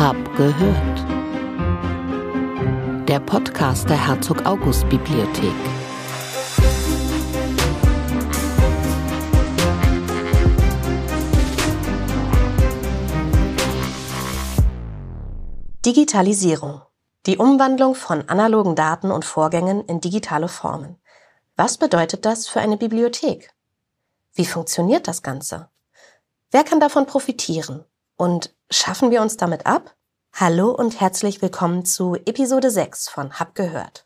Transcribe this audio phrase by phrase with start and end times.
[0.00, 1.06] Hab gehört.
[3.06, 5.52] Der Podcast der Herzog August Bibliothek.
[15.84, 16.80] Digitalisierung.
[17.26, 20.96] Die Umwandlung von analogen Daten und Vorgängen in digitale Formen.
[21.56, 23.50] Was bedeutet das für eine Bibliothek?
[24.32, 25.68] Wie funktioniert das Ganze?
[26.50, 27.84] Wer kann davon profitieren?
[28.20, 29.96] Und schaffen wir uns damit ab?
[30.34, 34.04] Hallo und herzlich willkommen zu Episode 6 von Hab gehört.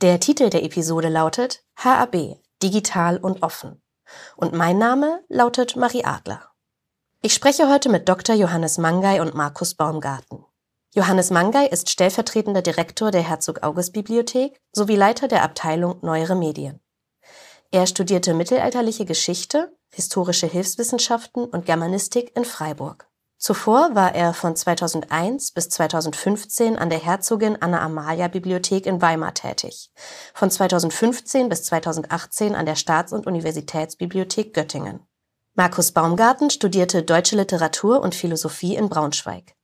[0.00, 3.82] Der Titel der Episode lautet HAB, digital und offen.
[4.34, 6.40] Und mein Name lautet Marie Adler.
[7.20, 8.34] Ich spreche heute mit Dr.
[8.34, 10.42] Johannes Mangay und Markus Baumgarten.
[10.94, 16.80] Johannes Mangay ist stellvertretender Direktor der Herzog August Bibliothek sowie Leiter der Abteilung Neuere Medien.
[17.70, 23.09] Er studierte mittelalterliche Geschichte, historische Hilfswissenschaften und Germanistik in Freiburg.
[23.42, 29.32] Zuvor war er von 2001 bis 2015 an der Herzogin Anna Amalia Bibliothek in Weimar
[29.32, 29.90] tätig,
[30.34, 35.00] von 2015 bis 2018 an der Staats- und Universitätsbibliothek Göttingen.
[35.54, 39.54] Markus Baumgarten studierte Deutsche Literatur und Philosophie in Braunschweig.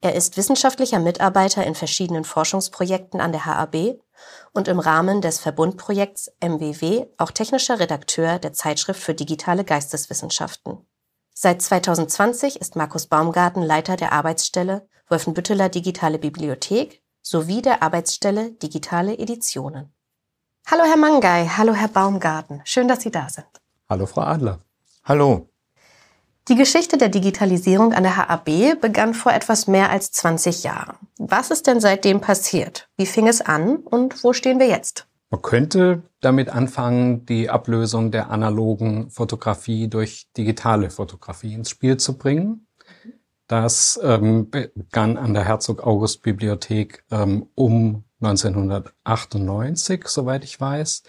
[0.00, 3.98] Er ist wissenschaftlicher Mitarbeiter in verschiedenen Forschungsprojekten an der HAB
[4.52, 10.86] und im Rahmen des Verbundprojekts MWW auch technischer Redakteur der Zeitschrift für digitale Geisteswissenschaften.
[11.34, 19.18] Seit 2020 ist Markus Baumgarten Leiter der Arbeitsstelle Wolfenbütteler Digitale Bibliothek sowie der Arbeitsstelle Digitale
[19.18, 19.92] Editionen.
[20.66, 23.46] Hallo Herr Mangay, hallo Herr Baumgarten, schön, dass Sie da sind.
[23.88, 24.60] Hallo Frau Adler.
[25.04, 25.48] Hallo.
[26.48, 30.96] Die Geschichte der Digitalisierung an der HAB begann vor etwas mehr als 20 Jahren.
[31.18, 32.88] Was ist denn seitdem passiert?
[32.96, 35.06] Wie fing es an und wo stehen wir jetzt?
[35.30, 42.18] Man könnte damit anfangen, die Ablösung der analogen Fotografie durch digitale Fotografie ins Spiel zu
[42.18, 42.66] bringen.
[43.46, 51.04] Das ähm, begann an der Herzog August Bibliothek ähm, um 1998, soweit ich weiß.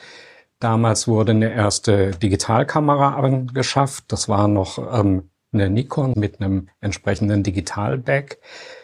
[0.60, 4.06] Damals wurde eine erste Digitalkamera angeschafft.
[4.12, 8.40] Das war noch ähm, eine Nikon mit einem entsprechenden Digitalback.
[8.40, 8.81] Ähm,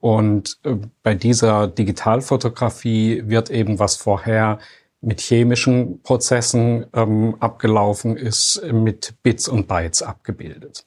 [0.00, 4.58] und äh, bei dieser Digitalfotografie wird eben, was vorher
[5.00, 10.84] mit chemischen Prozessen ähm, abgelaufen ist, mit Bits und Bytes abgebildet.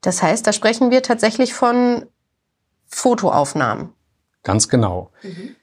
[0.00, 2.06] Das heißt, da sprechen wir tatsächlich von
[2.86, 3.90] Fotoaufnahmen.
[4.42, 5.10] Ganz genau.
[5.22, 5.56] Mhm.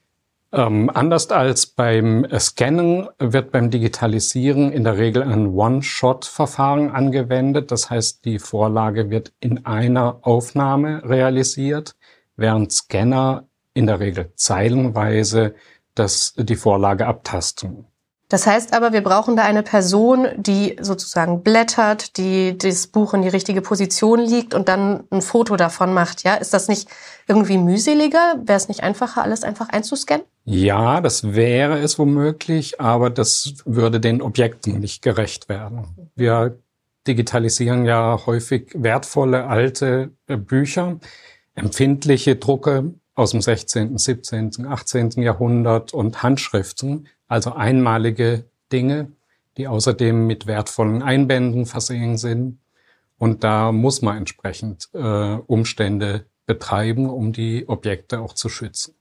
[0.52, 7.72] Ähm, anders als beim Scannen wird beim Digitalisieren in der Regel ein One-Shot-Verfahren angewendet.
[7.72, 11.96] Das heißt, die Vorlage wird in einer Aufnahme realisiert
[12.40, 15.56] während Scanner in der Regel zeilenweise
[15.96, 17.86] das, die Vorlage abtasten.
[18.30, 23.24] Das heißt aber, wir brauchen da eine Person, die sozusagen blättert, die das Buch in
[23.24, 26.24] die richtige Position liegt und dann ein Foto davon macht.
[26.24, 26.88] Ja, ist das nicht
[27.28, 28.36] irgendwie mühseliger?
[28.44, 30.26] Wäre es nicht einfacher, alles einfach einzuscannen?
[30.46, 36.12] Ja, das wäre es womöglich, aber das würde den Objekten nicht gerecht werden.
[36.16, 36.60] Wir
[37.08, 41.00] digitalisieren ja häufig wertvolle alte äh, Bücher,
[41.60, 45.12] empfindliche Drucke aus dem 16., 17., 18.
[45.22, 49.12] Jahrhundert und Handschriften, also einmalige Dinge,
[49.58, 52.60] die außerdem mit wertvollen Einbänden versehen sind.
[53.18, 58.96] Und da muss man entsprechend äh, Umstände betreiben, um die Objekte auch zu schützen.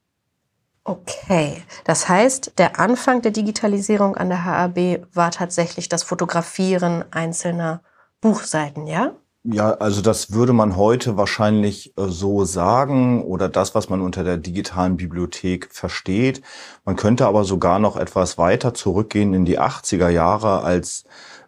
[0.85, 7.83] Okay, das heißt, der Anfang der Digitalisierung an der HAB war tatsächlich das Fotografieren einzelner
[8.21, 9.13] Buchseiten, ja?
[9.45, 14.25] Ja, also das würde man heute wahrscheinlich äh, so sagen oder das, was man unter
[14.25, 16.43] der digitalen Bibliothek versteht.
[16.85, 21.05] Man könnte aber sogar noch etwas weiter zurückgehen in die 80er Jahre, als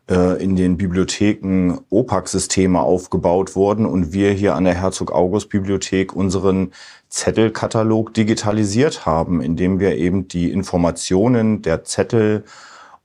[0.08, 6.14] äh, in den Bibliotheken OPAC-Systeme aufgebaut wurden und wir hier an der Herzog August Bibliothek
[6.14, 6.72] unseren
[7.08, 12.44] Zettelkatalog digitalisiert haben, indem wir eben die Informationen der Zettel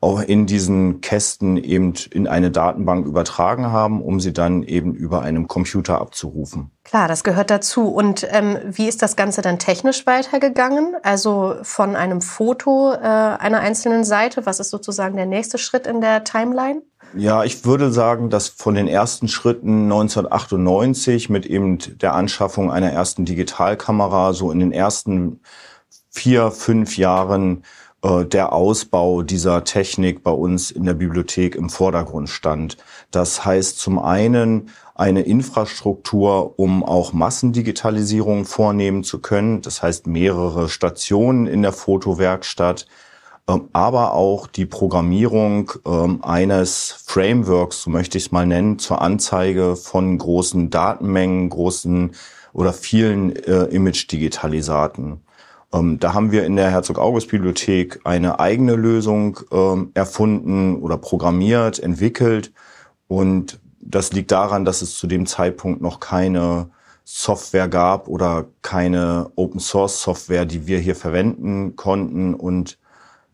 [0.05, 5.23] auch in diesen Kästen eben in eine Datenbank übertragen haben, um sie dann eben über
[5.23, 6.69] einem Computer abzurufen.
[6.83, 7.87] Klar, das gehört dazu.
[7.87, 10.95] Und ähm, wie ist das Ganze dann technisch weitergegangen?
[11.01, 16.01] Also von einem Foto äh, einer einzelnen Seite, was ist sozusagen der nächste Schritt in
[16.01, 16.83] der Timeline?
[17.15, 22.91] Ja, ich würde sagen, dass von den ersten Schritten 1998 mit eben der Anschaffung einer
[22.91, 25.41] ersten Digitalkamera so in den ersten
[26.11, 27.63] vier, fünf Jahren
[28.29, 32.77] der Ausbau dieser Technik bei uns in der Bibliothek im Vordergrund stand.
[33.09, 39.61] Das heißt zum einen eine Infrastruktur, um auch Massendigitalisierung vornehmen zu können.
[39.61, 42.87] Das heißt mehrere Stationen in der Fotowerkstatt,
[43.47, 49.01] ähm, aber auch die Programmierung ähm, eines Frameworks, so möchte ich es mal nennen, zur
[49.01, 52.15] Anzeige von großen Datenmengen, großen
[52.53, 55.24] oder vielen äh, Image-Digitalisaten.
[55.73, 62.51] Ähm, da haben wir in der Herzog-August-Bibliothek eine eigene Lösung ähm, erfunden oder programmiert, entwickelt.
[63.07, 66.69] Und das liegt daran, dass es zu dem Zeitpunkt noch keine
[67.03, 72.33] Software gab oder keine Open Source Software, die wir hier verwenden konnten.
[72.33, 72.79] Und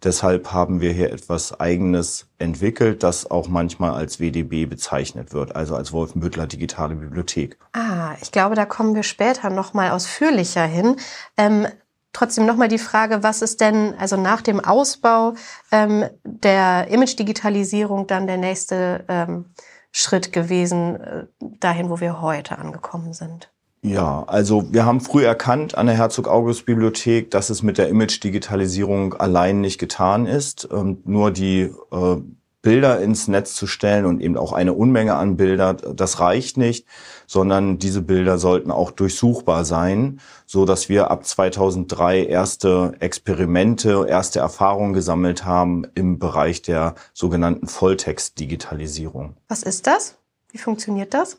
[0.04, 5.76] deshalb haben wir hier etwas Eigenes entwickelt, das auch manchmal als WDB bezeichnet wird, also
[5.76, 7.58] als Wolfenbüttler Digitale Bibliothek.
[7.72, 10.98] Ah, ich glaube, da kommen wir später nochmal ausführlicher hin.
[11.38, 11.68] Ähm,
[12.14, 15.34] trotzdem nochmal die Frage, was ist denn also nach dem Ausbau
[15.72, 19.46] ähm, der Image-Digitalisierung dann der nächste ähm,
[19.92, 21.26] Schritt gewesen, äh,
[21.60, 23.50] dahin, wo wir heute angekommen sind?
[23.84, 29.60] Ja, also wir haben früh erkannt an der Herzog-August-Bibliothek, dass es mit der Image-Digitalisierung allein
[29.60, 30.70] nicht getan ist.
[30.72, 32.18] Ähm, nur die äh,
[32.62, 36.86] Bilder ins Netz zu stellen und eben auch eine Unmenge an Bilder, das reicht nicht,
[37.26, 44.40] sondern diese Bilder sollten auch durchsuchbar sein, so dass wir ab 2003 erste Experimente, erste
[44.40, 49.36] Erfahrungen gesammelt haben im Bereich der sogenannten Volltext-Digitalisierung.
[49.48, 50.18] Was ist das?
[50.52, 51.38] Wie funktioniert das?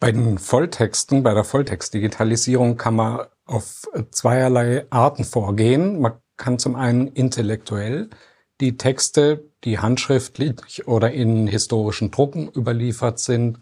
[0.00, 6.00] Bei den Volltexten, bei der Volltextdigitalisierung kann man auf zweierlei Arten vorgehen.
[6.00, 8.10] Man kann zum einen intellektuell
[8.60, 13.60] die Texte, die handschriftlich oder in historischen Drucken überliefert sind,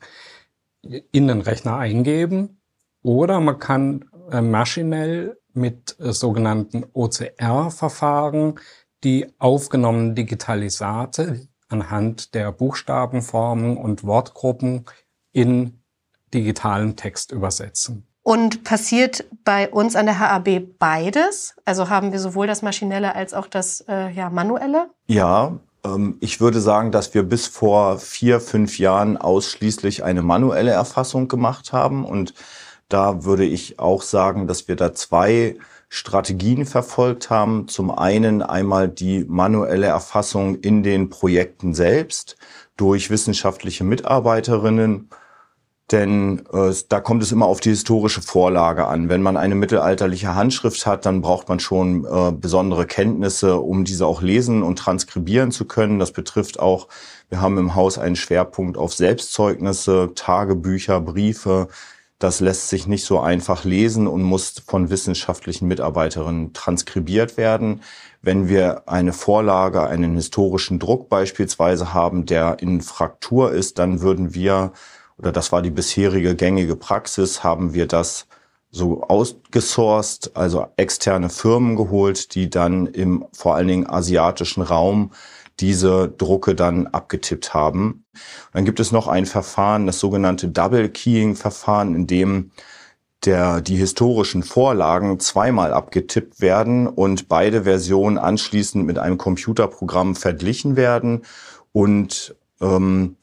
[0.82, 2.60] in den Rechner eingeben.
[3.02, 8.58] Oder man kann äh, maschinell mit äh, sogenannten OCR-Verfahren
[9.04, 14.86] die aufgenommenen Digitalisate anhand der Buchstabenformen und Wortgruppen
[15.32, 15.82] in
[16.32, 18.06] digitalen Text übersetzen.
[18.26, 21.54] Und passiert bei uns an der HAB beides?
[21.64, 24.90] Also haben wir sowohl das Maschinelle als auch das äh, ja, Manuelle?
[25.06, 30.72] Ja, ähm, ich würde sagen, dass wir bis vor vier, fünf Jahren ausschließlich eine manuelle
[30.72, 32.04] Erfassung gemacht haben.
[32.04, 32.34] Und
[32.88, 35.54] da würde ich auch sagen, dass wir da zwei
[35.88, 37.68] Strategien verfolgt haben.
[37.68, 42.36] Zum einen einmal die manuelle Erfassung in den Projekten selbst
[42.76, 45.10] durch wissenschaftliche Mitarbeiterinnen
[45.92, 49.08] denn äh, da kommt es immer auf die historische Vorlage an.
[49.08, 54.06] Wenn man eine mittelalterliche Handschrift hat, dann braucht man schon äh, besondere Kenntnisse, um diese
[54.06, 56.00] auch lesen und transkribieren zu können.
[56.00, 56.88] Das betrifft auch,
[57.28, 61.68] wir haben im Haus einen Schwerpunkt auf Selbstzeugnisse, Tagebücher, Briefe.
[62.18, 67.82] Das lässt sich nicht so einfach lesen und muss von wissenschaftlichen Mitarbeiterinnen transkribiert werden.
[68.22, 74.34] Wenn wir eine Vorlage, einen historischen Druck beispielsweise haben, der in Fraktur ist, dann würden
[74.34, 74.72] wir
[75.18, 78.26] oder das war die bisherige gängige Praxis, haben wir das
[78.70, 85.12] so ausgesourced, also externe Firmen geholt, die dann im vor allen Dingen asiatischen Raum
[85.60, 88.04] diese Drucke dann abgetippt haben.
[88.52, 92.50] dann gibt es noch ein Verfahren, das sogenannte Double Keying Verfahren, in dem
[93.24, 100.76] der, die historischen Vorlagen zweimal abgetippt werden und beide Versionen anschließend mit einem Computerprogramm verglichen
[100.76, 101.22] werden
[101.72, 103.15] und ähm,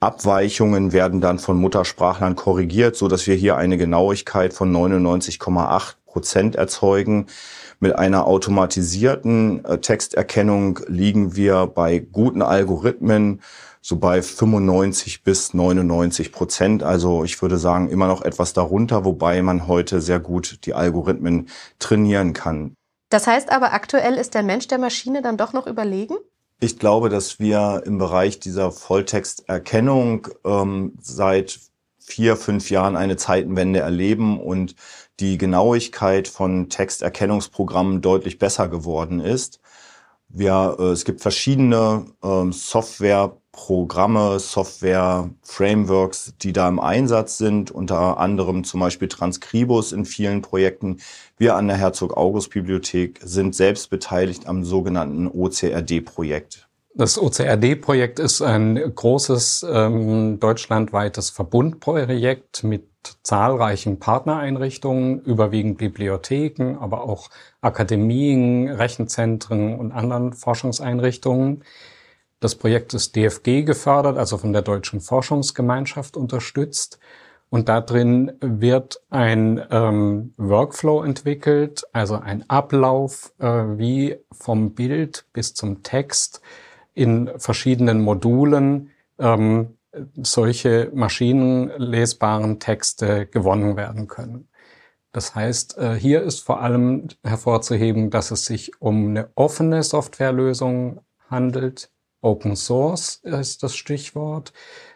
[0.00, 6.56] Abweichungen werden dann von Muttersprachlern korrigiert, so dass wir hier eine Genauigkeit von 99,8 Prozent
[6.56, 7.26] erzeugen.
[7.80, 13.42] Mit einer automatisierten äh, Texterkennung liegen wir bei guten Algorithmen
[13.82, 16.82] so bei 95 bis 99 Prozent.
[16.82, 21.48] Also ich würde sagen immer noch etwas darunter, wobei man heute sehr gut die Algorithmen
[21.78, 22.74] trainieren kann.
[23.10, 26.16] Das heißt aber, aktuell ist der Mensch der Maschine dann doch noch überlegen?
[26.62, 31.58] Ich glaube, dass wir im Bereich dieser Volltexterkennung ähm, seit
[31.98, 34.74] vier, fünf Jahren eine Zeitenwende erleben und
[35.20, 39.59] die Genauigkeit von Texterkennungsprogrammen deutlich besser geworden ist.
[40.32, 48.64] Wir, äh, es gibt verschiedene ähm, Softwareprogramme, Software-Frameworks, die da im Einsatz sind, unter anderem
[48.64, 50.98] zum Beispiel Transcribus in vielen Projekten.
[51.36, 56.68] Wir an der Herzog-August-Bibliothek sind selbst beteiligt am sogenannten OCRD-Projekt.
[56.94, 62.89] Das OCRD-Projekt ist ein großes ähm, deutschlandweites Verbundprojekt mit
[63.22, 67.30] zahlreichen Partnereinrichtungen, überwiegend Bibliotheken, aber auch
[67.60, 71.64] Akademien, Rechenzentren und anderen Forschungseinrichtungen.
[72.40, 76.98] Das Projekt ist DFG gefördert, also von der Deutschen Forschungsgemeinschaft unterstützt.
[77.50, 85.26] Und da drin wird ein ähm, Workflow entwickelt, also ein Ablauf, äh, wie vom Bild
[85.32, 86.40] bis zum Text
[86.94, 89.76] in verschiedenen Modulen ähm,
[90.22, 94.48] solche maschinenlesbaren Texte gewonnen werden können.
[95.12, 101.00] Das heißt, äh, hier ist vor allem hervorzuheben, dass es sich um eine offene Softwarelösung
[101.28, 101.90] handelt.
[102.20, 104.52] Open Source ist das Stichwort.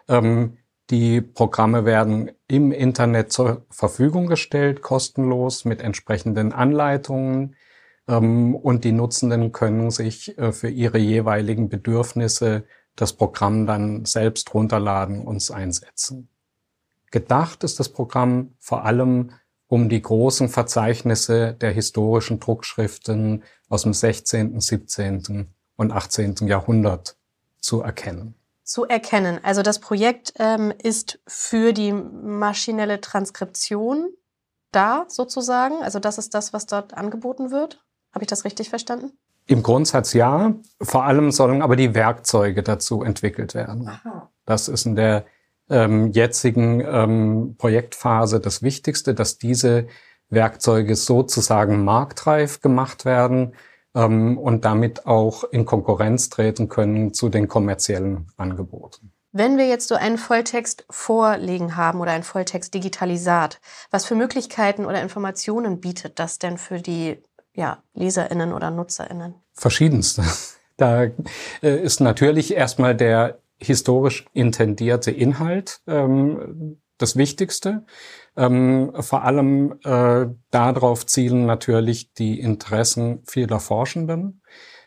[0.09, 0.59] Ähm,
[0.91, 7.57] die Programme werden im Internet zur Verfügung gestellt, kostenlos mit entsprechenden Anleitungen.
[8.07, 12.65] Ähm, und die Nutzenden können sich äh, für ihre jeweiligen Bedürfnisse
[12.97, 16.29] das Programm dann selbst runterladen und einsetzen.
[17.11, 19.33] Gedacht ist das Programm vor allem
[19.69, 25.53] um die großen Verzeichnisse der historischen Druckschriften aus dem 16., 17.
[25.77, 26.35] und 18.
[26.47, 27.17] Jahrhundert
[27.61, 28.35] zu erkennen.
[28.63, 29.41] Zu erkennen.
[29.43, 34.09] Also das Projekt ähm, ist für die maschinelle Transkription
[34.71, 35.83] da sozusagen.
[35.83, 37.85] Also das ist das, was dort angeboten wird.
[38.13, 39.13] Habe ich das richtig verstanden?
[39.47, 40.55] Im Grundsatz ja.
[40.81, 43.89] Vor allem sollen aber die Werkzeuge dazu entwickelt werden.
[43.89, 44.31] Aha.
[44.47, 45.25] Das ist in der
[45.71, 49.87] ähm, jetzigen ähm, Projektphase das Wichtigste, dass diese
[50.31, 53.55] Werkzeuge sozusagen marktreif gemacht werden
[53.95, 59.13] ähm, und damit auch in Konkurrenz treten können zu den kommerziellen Angeboten.
[59.37, 63.61] Wenn wir jetzt so einen Volltext vorlegen haben oder ein Volltext-Digitalisat,
[63.91, 67.21] was für Möglichkeiten oder Informationen bietet das denn für die
[67.55, 69.35] ja, LeserInnen oder NutzerInnen?
[69.53, 70.23] Verschiedenste.
[70.77, 71.13] Da äh,
[71.63, 77.85] ist natürlich erstmal der historisch intendierte Inhalt ähm, das Wichtigste.
[78.37, 84.43] Ähm, vor allem äh, darauf zielen natürlich die Interessen vieler Forschenden.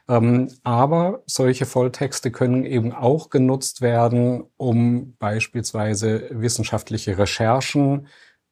[0.09, 8.07] Ähm, aber solche Volltexte können eben auch genutzt werden, um beispielsweise wissenschaftliche Recherchen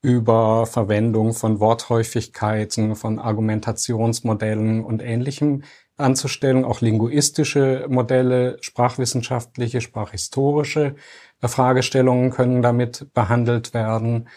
[0.05, 5.63] über Verwendung von Worthäufigkeiten, von Argumentationsmodellen und Ähnlichem
[5.97, 10.95] anzustellen, auch linguistische Modelle, sprachwissenschaftliche, sprachhistorische
[11.41, 14.29] Fragestellungen können damit behandelt werden.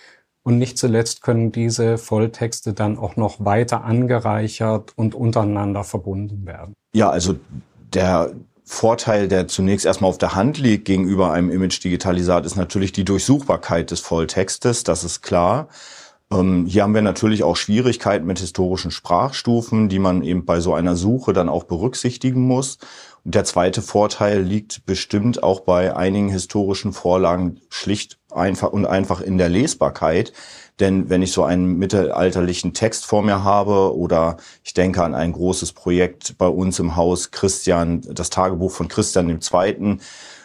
[0.42, 6.72] Und nicht zuletzt können diese Volltexte dann auch noch weiter angereichert und untereinander verbunden werden.
[6.94, 7.34] Ja, also
[7.92, 8.32] der
[8.70, 13.90] Vorteil, der zunächst erstmal auf der Hand liegt gegenüber einem Image-Digitalisat, ist natürlich die Durchsuchbarkeit
[13.90, 15.68] des Volltextes, das ist klar.
[16.30, 20.75] Ähm, hier haben wir natürlich auch Schwierigkeiten mit historischen Sprachstufen, die man eben bei so
[20.75, 22.76] einer Suche dann auch berücksichtigen muss.
[23.25, 29.22] Und der zweite Vorteil liegt bestimmt auch bei einigen historischen Vorlagen schlicht einfach und einfach
[29.22, 30.34] in der Lesbarkeit.
[30.80, 35.32] Denn wenn ich so einen mittelalterlichen Text vor mir habe oder ich denke an ein
[35.32, 39.99] großes Projekt bei uns im Haus Christian, das Tagebuch von Christian II.,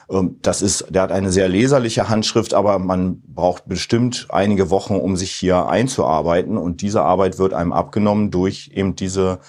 [0.09, 4.95] ähm, das ist, der hat eine sehr leserliche Handschrift, aber man braucht bestimmt einige Wochen,
[4.95, 6.57] um sich hier einzuarbeiten.
[6.57, 9.39] Und diese Arbeit wird einem abgenommen durch eben diese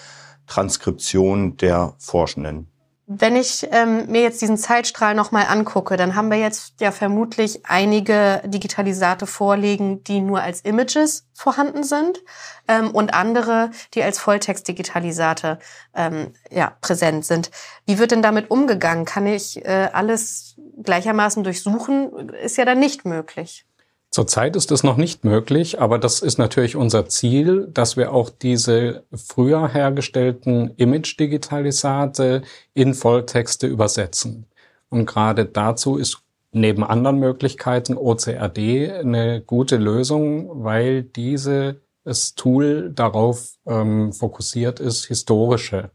[0.47, 2.69] Transkription der Forschenden.
[3.07, 7.67] Wenn ich ähm, mir jetzt diesen Zeitstrahl nochmal angucke, dann haben wir jetzt ja vermutlich
[7.67, 12.23] einige Digitalisate vorliegen, die nur als Images vorhanden sind
[12.67, 15.59] ähm, und andere, die als Volltext-Digitalisate
[15.95, 17.51] ähm, ja, präsent sind.
[17.85, 19.05] Wie wird denn damit umgegangen?
[19.05, 22.31] Kann ich äh, alles gleichermaßen durchsuchen?
[22.31, 23.67] Ist ja dann nicht möglich.
[24.15, 28.31] Zurzeit ist es noch nicht möglich, aber das ist natürlich unser Ziel, dass wir auch
[28.31, 32.43] diese früher hergestellten Image-Digitalisate
[32.75, 34.47] in Volltexte übersetzen.
[34.89, 43.57] Und gerade dazu ist neben anderen Möglichkeiten OCRD eine gute Lösung, weil dieses Tool darauf
[43.67, 45.91] ähm, fokussiert ist, historische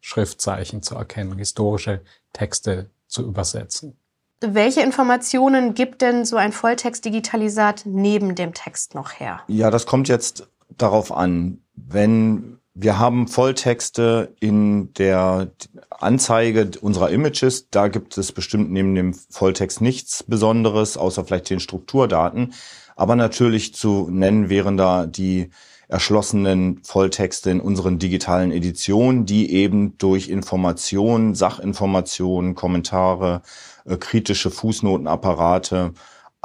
[0.00, 3.98] Schriftzeichen zu erkennen, historische Texte zu übersetzen.
[4.40, 9.40] Welche Informationen gibt denn so ein Volltext-Digitalisat neben dem Text noch her?
[9.48, 11.62] Ja, das kommt jetzt darauf an.
[11.74, 15.50] Wenn wir haben Volltexte in der
[15.88, 21.60] Anzeige unserer Images, da gibt es bestimmt neben dem Volltext nichts Besonderes, außer vielleicht den
[21.60, 22.52] Strukturdaten.
[22.94, 25.48] Aber natürlich zu nennen wären da die
[25.88, 33.42] erschlossenen Volltexte in unseren digitalen Editionen, die eben durch Informationen, Sachinformationen, Kommentare,
[33.84, 35.92] äh, kritische Fußnotenapparate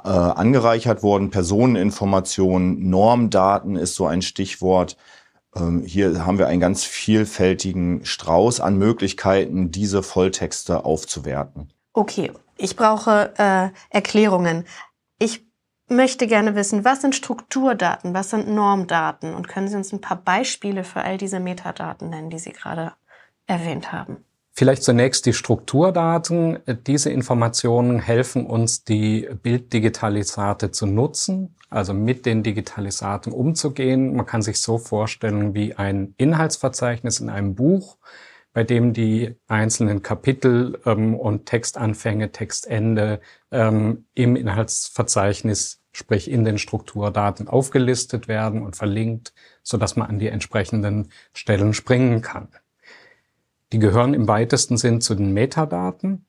[0.04, 1.30] äh, angereichert wurden.
[1.30, 4.98] Personeninformationen, Normdaten ist so ein Stichwort.
[5.56, 11.74] Ähm, hier haben wir einen ganz vielfältigen Strauß an Möglichkeiten, diese Volltexte aufzuwerten.
[11.94, 14.66] Okay, ich brauche äh, Erklärungen.
[15.20, 15.46] Ich
[15.92, 20.18] möchte gerne wissen, was sind Strukturdaten, was sind Normdaten und können Sie uns ein paar
[20.18, 22.94] Beispiele für all diese Metadaten nennen, die Sie gerade
[23.46, 24.26] erwähnt haben?
[24.54, 26.60] Vielleicht zunächst die Strukturdaten.
[26.86, 34.14] Diese Informationen helfen uns, die Bilddigitalisate zu nutzen, also mit den Digitalisaten umzugehen.
[34.14, 37.98] Man kann sich so vorstellen wie ein Inhaltsverzeichnis in einem Buch,
[38.54, 43.22] bei dem die einzelnen Kapitel ähm, und Textanfänge, Textende
[43.52, 49.34] ähm, im Inhaltsverzeichnis sprich in den Strukturdaten aufgelistet werden und verlinkt,
[49.64, 52.50] so dass man an die entsprechenden Stellen springen kann.
[53.72, 56.26] Die gehören im weitesten Sinn zu den Metadaten.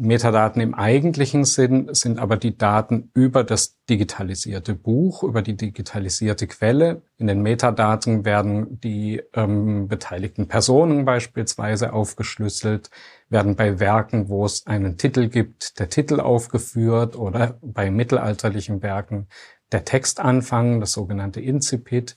[0.00, 6.46] Metadaten im eigentlichen Sinn sind aber die Daten über das digitalisierte Buch, über die digitalisierte
[6.46, 7.02] Quelle.
[7.16, 12.90] In den Metadaten werden die ähm, beteiligten Personen beispielsweise aufgeschlüsselt,
[13.28, 19.26] werden bei Werken, wo es einen Titel gibt, der Titel aufgeführt oder bei mittelalterlichen Werken
[19.72, 22.16] der Textanfang, das sogenannte Incipit,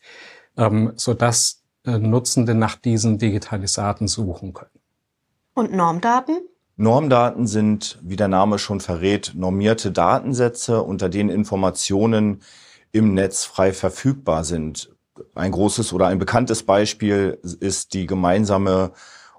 [0.55, 4.69] ähm, sodass äh, Nutzende nach diesen Digitalisaten suchen können.
[5.55, 6.41] Und Normdaten?
[6.77, 12.41] Normdaten sind, wie der Name schon verrät, normierte Datensätze, unter denen Informationen
[12.91, 14.95] im Netz frei verfügbar sind.
[15.35, 18.91] Ein großes oder ein bekanntes Beispiel ist die gemeinsame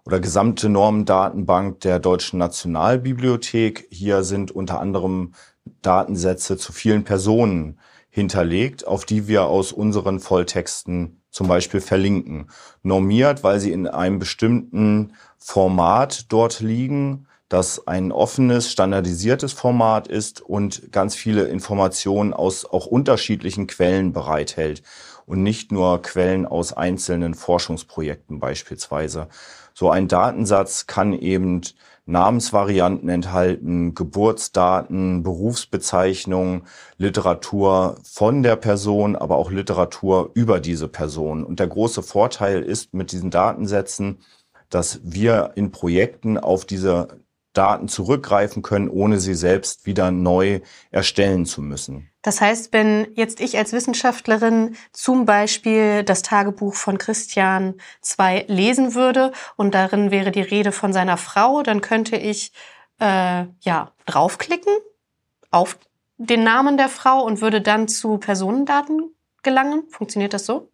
[0.05, 3.89] oder gesamte Normendatenbank der Deutschen Nationalbibliothek.
[3.91, 5.33] Hier sind unter anderem
[5.81, 7.79] Datensätze zu vielen Personen
[8.11, 12.47] hinterlegt, auf die wir aus unseren Volltexten zum Beispiel verlinken.
[12.85, 20.41] Normiert, weil sie in einem bestimmten Format dort liegen das ein offenes, standardisiertes Format ist
[20.41, 24.83] und ganz viele Informationen aus auch unterschiedlichen Quellen bereithält
[25.27, 29.29] und nicht nur Quellen aus einzelnen Forschungsprojekten beispielsweise.
[29.75, 31.61] So ein Datensatz kann eben
[32.05, 36.63] Namensvarianten enthalten, Geburtsdaten, Berufsbezeichnungen,
[36.99, 41.45] Literatur von der Person, aber auch Literatur über diese Person.
[41.45, 44.19] Und der große Vorteil ist mit diesen Datensätzen,
[44.69, 47.22] dass wir in Projekten auf diese
[47.53, 52.11] Daten zurückgreifen können, ohne sie selbst wieder neu erstellen zu müssen.
[52.23, 57.75] Das heißt, wenn jetzt ich als Wissenschaftlerin zum Beispiel das Tagebuch von Christian
[58.19, 62.53] II lesen würde und darin wäre die Rede von seiner Frau, dann könnte ich
[63.01, 64.73] äh, ja draufklicken
[65.51, 65.79] auf
[66.17, 69.85] den Namen der Frau und würde dann zu Personendaten gelangen.
[69.91, 70.72] Funktioniert das so?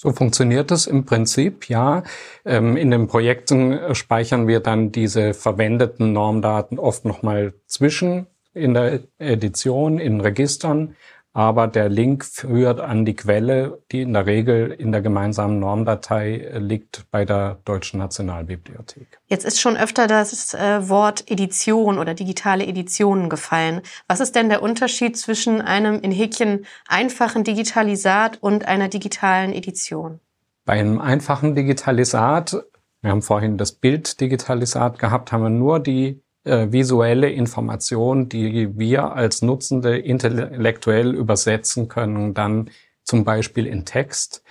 [0.00, 2.04] So funktioniert es im Prinzip, ja.
[2.44, 8.74] Ähm, in den Projekten äh, speichern wir dann diese verwendeten Normdaten oft nochmal zwischen in
[8.74, 10.94] der Edition, in Registern
[11.32, 16.38] aber der Link führt an die Quelle, die in der Regel in der gemeinsamen Normdatei
[16.38, 19.18] äh, liegt bei der Deutschen Nationalbibliothek.
[19.26, 23.82] Jetzt ist schon öfter das äh, Wort Edition oder digitale Editionen gefallen.
[24.06, 30.20] Was ist denn der Unterschied zwischen einem in Häkchen einfachen Digitalisat und einer digitalen Edition?
[30.64, 32.64] Bei einem einfachen Digitalisat,
[33.00, 39.12] wir haben vorhin das Bilddigitalisat gehabt, haben wir nur die äh, visuelle Information, die wir
[39.12, 42.70] als Nutzende intellektuell übersetzen können, dann
[43.04, 44.42] zum Beispiel in Text.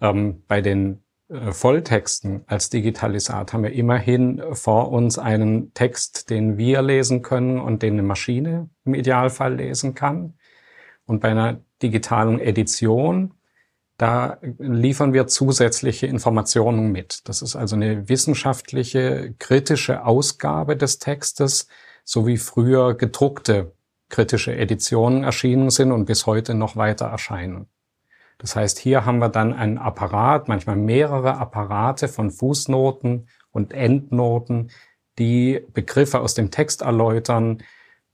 [0.00, 6.58] Ähm, bei den äh, Volltexten als Digitalisat haben wir immerhin vor uns einen Text, den
[6.58, 10.34] wir lesen können und den eine Maschine im Idealfall lesen kann.
[11.06, 13.34] Und bei einer digitalen Edition
[14.00, 17.28] da liefern wir zusätzliche Informationen mit.
[17.28, 21.68] Das ist also eine wissenschaftliche, kritische Ausgabe des Textes,
[22.02, 23.74] so wie früher gedruckte
[24.08, 27.68] kritische Editionen erschienen sind und bis heute noch weiter erscheinen.
[28.38, 34.70] Das heißt, hier haben wir dann einen Apparat, manchmal mehrere Apparate von Fußnoten und Endnoten,
[35.18, 37.62] die Begriffe aus dem Text erläutern.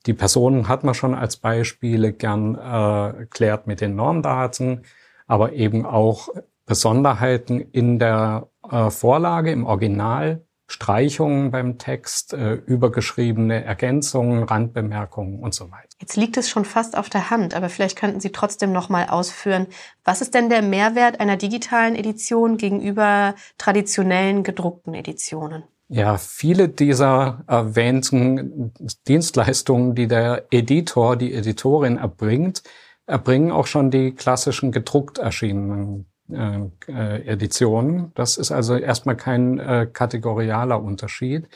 [0.06, 4.82] Die Personen hat man schon als Beispiele gern äh, erklärt mit den Normdaten
[5.26, 6.28] aber eben auch
[6.66, 15.54] Besonderheiten in der äh, Vorlage, im Original, Streichungen beim Text, äh, übergeschriebene Ergänzungen, Randbemerkungen und
[15.54, 15.88] so weiter.
[16.00, 19.06] Jetzt liegt es schon fast auf der Hand, aber vielleicht könnten Sie trotzdem noch mal
[19.06, 19.68] ausführen,
[20.04, 25.62] was ist denn der Mehrwert einer digitalen Edition gegenüber traditionellen gedruckten Editionen?
[25.88, 28.72] Ja, viele dieser erwähnten
[29.06, 32.64] Dienstleistungen, die der Editor, die Editorin erbringt,
[33.06, 38.12] erbringen auch schon die klassischen gedruckt erschienenen äh, äh, Editionen.
[38.14, 41.48] Das ist also erstmal kein äh, kategorialer Unterschied.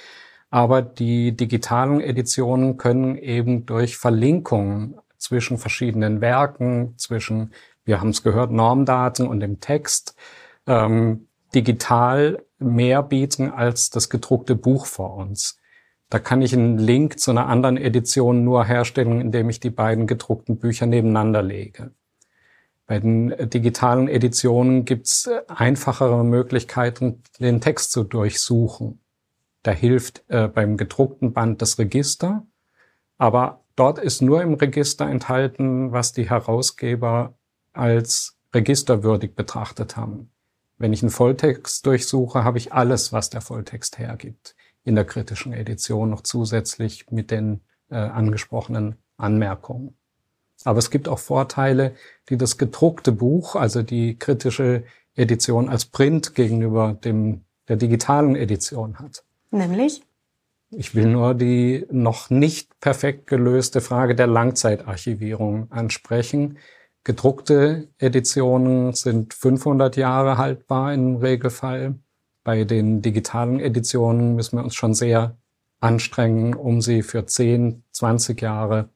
[0.50, 7.52] Aber die digitalen Editionen können eben durch Verlinkungen zwischen verschiedenen Werken, zwischen,
[7.84, 10.16] wir haben es gehört, Normdaten und dem Text,
[10.66, 15.59] ähm, digital mehr bieten als das gedruckte Buch vor uns.
[16.10, 20.08] Da kann ich einen Link zu einer anderen Edition nur herstellen, indem ich die beiden
[20.08, 21.92] gedruckten Bücher nebeneinander lege.
[22.86, 29.00] Bei den digitalen Editionen gibt's einfachere Möglichkeiten, den Text zu durchsuchen.
[29.62, 32.44] Da hilft äh, beim gedruckten Band das Register,
[33.16, 37.38] aber dort ist nur im Register enthalten, was die Herausgeber
[37.72, 40.32] als registerwürdig betrachtet haben.
[40.76, 45.52] Wenn ich einen Volltext durchsuche, habe ich alles, was der Volltext hergibt in der kritischen
[45.52, 49.96] Edition noch zusätzlich mit den äh, angesprochenen Anmerkungen.
[50.64, 51.94] Aber es gibt auch Vorteile,
[52.28, 58.98] die das gedruckte Buch, also die kritische Edition als Print gegenüber dem, der digitalen Edition
[58.98, 59.24] hat.
[59.50, 60.02] Nämlich?
[60.70, 66.58] Ich will nur die noch nicht perfekt gelöste Frage der Langzeitarchivierung ansprechen.
[67.02, 71.98] Gedruckte Editionen sind 500 Jahre haltbar im Regelfall.
[72.44, 75.36] Bei den digitalen Editionen müssen wir uns schon sehr
[75.80, 78.88] anstrengen, um sie für 10, 20 Jahre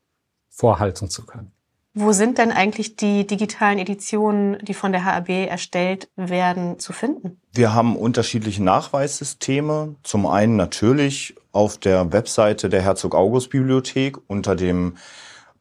[0.48, 1.54] vorhalten zu können.
[1.96, 7.40] Wo sind denn eigentlich die digitalen Editionen, die von der HAB erstellt werden, zu finden?
[7.52, 9.94] Wir haben unterschiedliche Nachweissysteme.
[10.02, 14.96] Zum einen natürlich auf der Webseite der Herzog August Bibliothek unter dem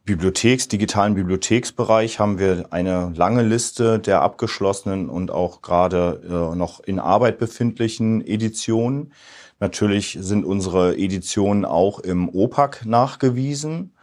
[0.06, 6.20] Bibliotheks, digitalen Bibliotheksbereich haben wir eine lange Liste der abgeschlossenen und auch gerade
[6.52, 9.14] äh, noch in Arbeit befindlichen Editionen.
[9.60, 13.94] Natürlich sind unsere Editionen auch im OPAC nachgewiesen.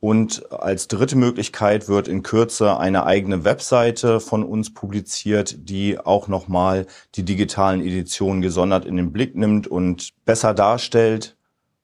[0.00, 6.28] Und als dritte Möglichkeit wird in Kürze eine eigene Webseite von uns publiziert, die auch
[6.28, 11.36] nochmal die digitalen Editionen gesondert in den Blick nimmt und besser darstellt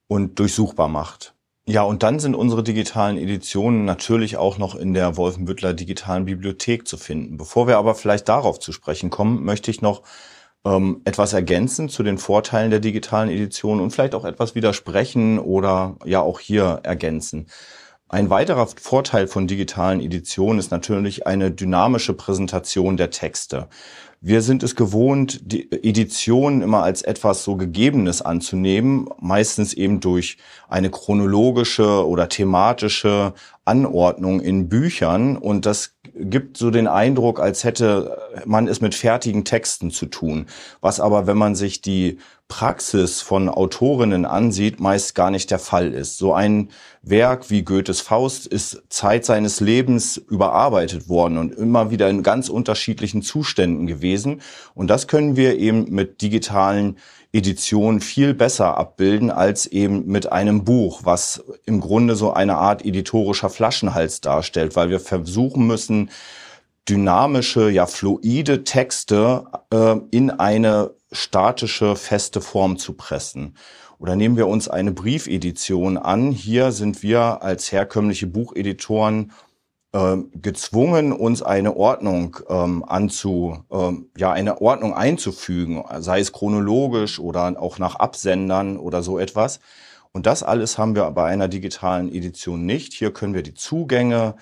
[0.06, 1.33] und durchsuchbar macht.
[1.66, 6.86] Ja, und dann sind unsere digitalen Editionen natürlich auch noch in der Wolfenbüttler digitalen Bibliothek
[6.86, 7.38] zu finden.
[7.38, 10.02] Bevor wir aber vielleicht darauf zu sprechen kommen, möchte ich noch
[10.66, 15.96] ähm, etwas ergänzen zu den Vorteilen der digitalen Edition und vielleicht auch etwas widersprechen oder
[16.04, 17.46] ja auch hier ergänzen.
[18.10, 23.68] Ein weiterer Vorteil von digitalen Editionen ist natürlich eine dynamische Präsentation der Texte.
[24.26, 30.38] Wir sind es gewohnt, die Editionen immer als etwas so Gegebenes anzunehmen, meistens eben durch
[30.66, 33.34] eine chronologische oder thematische
[33.66, 35.36] Anordnung in Büchern.
[35.36, 40.46] Und das gibt so den Eindruck, als hätte man es mit fertigen Texten zu tun.
[40.80, 45.92] Was aber, wenn man sich die Praxis von Autorinnen ansieht, meist gar nicht der Fall
[45.92, 46.18] ist.
[46.18, 46.70] So ein
[47.02, 52.48] Werk wie Goethes Faust ist Zeit seines Lebens überarbeitet worden und immer wieder in ganz
[52.48, 54.42] unterschiedlichen Zuständen gewesen.
[54.74, 56.98] Und das können wir eben mit digitalen
[57.34, 62.84] Editionen viel besser abbilden als eben mit einem Buch, was im Grunde so eine Art
[62.84, 66.10] editorischer Flaschenhals darstellt, weil wir versuchen müssen,
[66.88, 73.56] dynamische, ja fluide Texte äh, in eine statische, feste Form zu pressen.
[73.98, 76.30] Oder nehmen wir uns eine Briefedition an.
[76.30, 79.32] Hier sind wir als herkömmliche Bucheditoren
[80.34, 87.54] gezwungen, uns eine Ordnung ähm, anzu, ähm, ja, eine Ordnung einzufügen, sei es chronologisch oder
[87.60, 89.60] auch nach Absendern oder so etwas.
[90.10, 92.92] Und das alles haben wir bei einer digitalen Edition nicht.
[92.92, 94.34] Hier können wir die Zugänge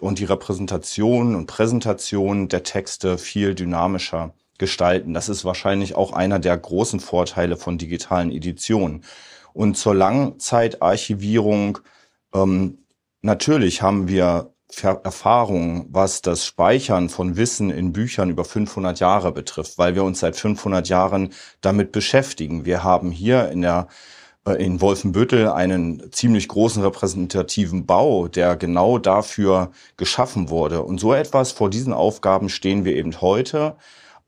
[0.00, 5.14] und die Repräsentation und Präsentation der Texte viel dynamischer gestalten.
[5.14, 9.02] Das ist wahrscheinlich auch einer der großen Vorteile von digitalen Editionen.
[9.52, 11.78] Und zur Langzeitarchivierung,
[12.34, 12.78] ähm,
[13.20, 14.51] natürlich haben wir
[14.82, 20.20] Erfahrung, was das Speichern von Wissen in Büchern über 500 Jahre betrifft, weil wir uns
[20.20, 21.30] seit 500 Jahren
[21.60, 22.64] damit beschäftigen.
[22.64, 23.88] Wir haben hier in der
[24.46, 30.82] äh, in Wolfenbüttel einen ziemlich großen repräsentativen Bau, der genau dafür geschaffen wurde.
[30.82, 33.76] Und so etwas vor diesen Aufgaben stehen wir eben heute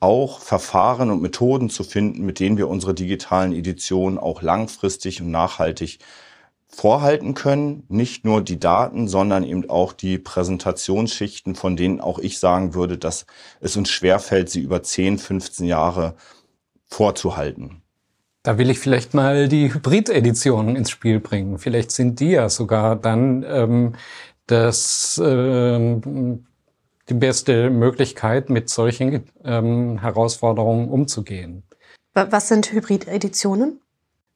[0.01, 5.31] auch Verfahren und Methoden zu finden, mit denen wir unsere digitalen Editionen auch langfristig und
[5.31, 5.99] nachhaltig
[6.75, 7.85] vorhalten können.
[7.89, 12.99] Nicht nur die Daten, sondern eben auch die Präsentationsschichten, von denen auch ich sagen würde,
[12.99, 13.27] dass
[13.61, 16.15] es uns schwerfällt, sie über 10, 15 Jahre
[16.87, 17.83] vorzuhalten.
[18.43, 21.59] Da will ich vielleicht mal die Hybrid-Editionen ins Spiel bringen.
[21.59, 23.95] Vielleicht sind die ja sogar dann ähm,
[24.47, 26.45] das ähm,
[27.09, 31.63] die beste Möglichkeit, mit solchen ähm, Herausforderungen umzugehen.
[32.15, 33.81] Was sind Hybrid-Editionen?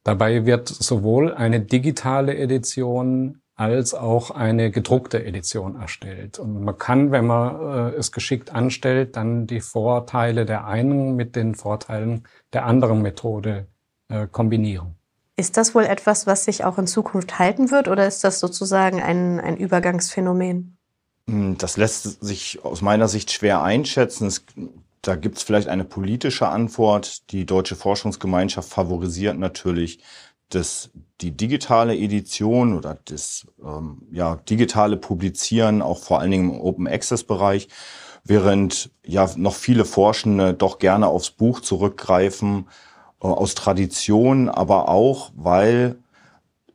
[0.08, 6.38] Dabei wird sowohl eine digitale Edition als auch eine gedruckte Edition erstellt.
[6.38, 11.36] Und man kann, wenn man äh, es geschickt anstellt, dann die Vorteile der einen mit
[11.36, 13.66] den Vorteilen der anderen Methode
[14.08, 14.94] äh, kombinieren.
[15.36, 19.02] Ist das wohl etwas, was sich auch in Zukunft halten wird oder ist das sozusagen
[19.02, 20.78] ein, ein Übergangsphänomen?
[21.28, 24.28] Hm, das lässt sich aus meiner Sicht schwer einschätzen.
[24.28, 24.42] Es,
[25.02, 27.30] da gibt es vielleicht eine politische Antwort.
[27.30, 30.00] Die Deutsche Forschungsgemeinschaft favorisiert natürlich
[30.50, 36.60] das, die digitale Edition oder das ähm, ja, digitale Publizieren, auch vor allen Dingen im
[36.60, 37.68] Open Access Bereich,
[38.24, 42.68] während ja noch viele Forschende doch gerne aufs Buch zurückgreifen,
[43.22, 45.96] äh, aus Tradition, aber auch, weil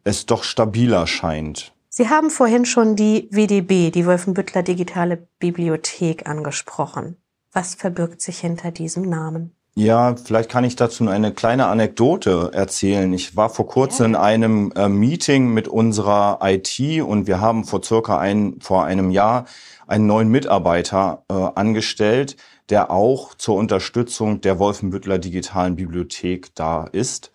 [0.03, 1.73] es doch stabiler scheint.
[1.89, 7.17] Sie haben vorhin schon die WDB, die Wolfenbüttler Digitale Bibliothek, angesprochen.
[7.53, 9.55] Was verbirgt sich hinter diesem Namen?
[9.75, 13.11] Ja, vielleicht kann ich dazu eine kleine Anekdote erzählen.
[13.11, 17.83] Ich war vor kurzem in einem äh, Meeting mit unserer IT und wir haben vor
[17.83, 19.45] circa ein, vor einem Jahr
[19.87, 22.37] einen neuen Mitarbeiter äh, angestellt,
[22.69, 27.31] der auch zur Unterstützung der Wolfenbüttler digitalen Bibliothek da ist.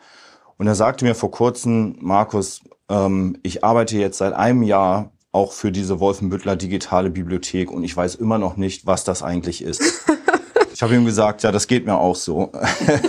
[0.59, 5.53] Und er sagte mir vor kurzem, Markus, ähm, ich arbeite jetzt seit einem Jahr auch
[5.53, 9.83] für diese Wolfenbüttler digitale Bibliothek und ich weiß immer noch nicht, was das eigentlich ist.
[10.71, 12.53] Ich habe ihm gesagt, ja, das geht mir auch so.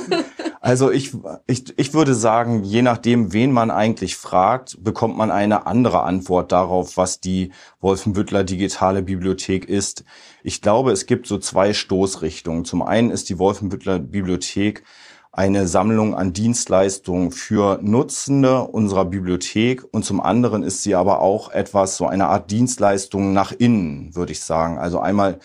[0.60, 1.12] also ich,
[1.46, 6.52] ich, ich würde sagen, je nachdem, wen man eigentlich fragt, bekommt man eine andere Antwort
[6.52, 10.04] darauf, was die Wolfenbüttler digitale Bibliothek ist.
[10.42, 12.66] Ich glaube, es gibt so zwei Stoßrichtungen.
[12.66, 14.82] Zum einen ist die Wolfenbüttler Bibliothek
[15.32, 21.52] eine Sammlung an Dienstleistungen für Nutzende unserer Bibliothek und zum anderen ist sie aber auch
[21.52, 24.80] etwas, so eine Art Dienstleistung nach innen, würde ich sagen.
[24.80, 25.40] Also einmal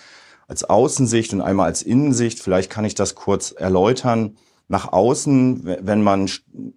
[0.49, 2.41] als Außensicht und einmal als Innensicht.
[2.41, 4.37] Vielleicht kann ich das kurz erläutern.
[4.67, 6.31] Nach außen, wenn man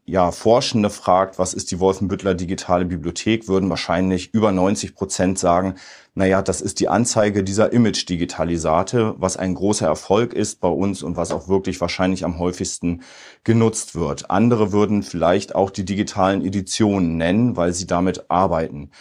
[0.05, 5.75] ja Forschende fragt, was ist die Wolfenbüttler digitale Bibliothek, würden wahrscheinlich über 90 Prozent sagen,
[6.13, 11.15] naja, das ist die Anzeige dieser Image-Digitalisate, was ein großer Erfolg ist bei uns und
[11.15, 13.03] was auch wirklich wahrscheinlich am häufigsten
[13.45, 14.29] genutzt wird.
[14.29, 18.91] Andere würden vielleicht auch die digitalen Editionen nennen, weil sie damit arbeiten.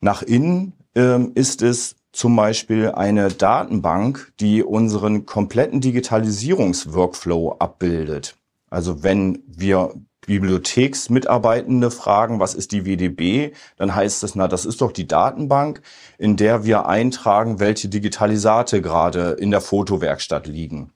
[0.00, 8.36] Nach innen ähm, ist es zum Beispiel eine Datenbank, die unseren kompletten Digitalisierungsworkflow abbildet.
[8.70, 9.94] Also wenn wir
[10.26, 15.82] Bibliotheksmitarbeitende fragen, was ist die WDB, dann heißt es, na, das ist doch die Datenbank,
[16.16, 20.92] in der wir eintragen, welche Digitalisate gerade in der Fotowerkstatt liegen.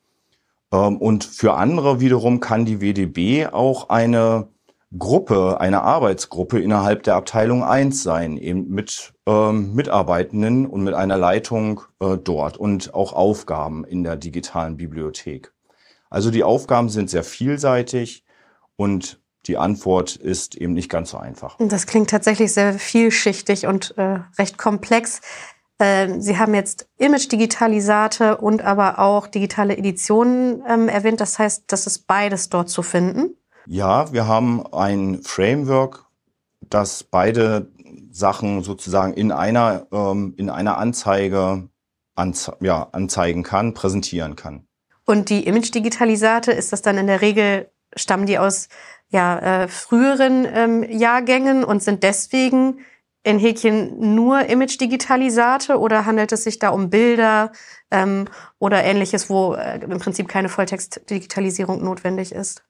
[0.72, 4.48] Ähm, und für andere wiederum kann die WDB auch eine
[4.96, 11.18] Gruppe, eine Arbeitsgruppe innerhalb der Abteilung 1 sein, eben mit ähm, Mitarbeitenden und mit einer
[11.18, 15.52] Leitung äh, dort und auch Aufgaben in der digitalen Bibliothek.
[16.08, 18.24] Also die Aufgaben sind sehr vielseitig
[18.76, 21.56] und die Antwort ist eben nicht ganz so einfach.
[21.58, 25.20] Das klingt tatsächlich sehr vielschichtig und äh, recht komplex.
[25.78, 31.20] Äh, Sie haben jetzt Image-Digitalisate und aber auch digitale Editionen ähm, erwähnt.
[31.20, 33.36] Das heißt, das ist beides dort zu finden.
[33.66, 36.04] Ja, wir haben ein Framework,
[36.60, 37.70] das beide
[38.10, 41.68] Sachen sozusagen in einer, ähm, in einer Anzeige
[42.14, 44.66] anze ja, anzeigen kann, präsentieren kann.
[45.04, 48.68] Und die Image-Digitalisate, ist das dann in der Regel, stammen die aus
[49.08, 52.80] ja, äh, früheren ähm, Jahrgängen und sind deswegen
[53.22, 57.52] in Häkchen nur Image-Digitalisate oder handelt es sich da um Bilder
[57.90, 58.26] ähm,
[58.58, 62.64] oder ähnliches, wo äh, im Prinzip keine Volltext-Digitalisierung notwendig ist?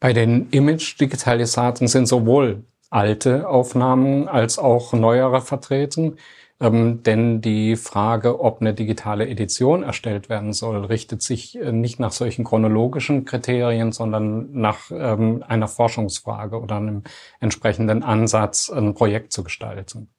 [0.00, 6.16] Bei den Image-Digitalisaten sind sowohl alte Aufnahmen als auch neuere vertreten.
[6.60, 12.00] Ähm, denn die Frage, ob eine digitale Edition erstellt werden soll, richtet sich äh, nicht
[12.00, 17.04] nach solchen chronologischen Kriterien, sondern nach ähm, einer Forschungsfrage oder einem
[17.40, 20.10] entsprechenden Ansatz, ein Projekt zu gestalten.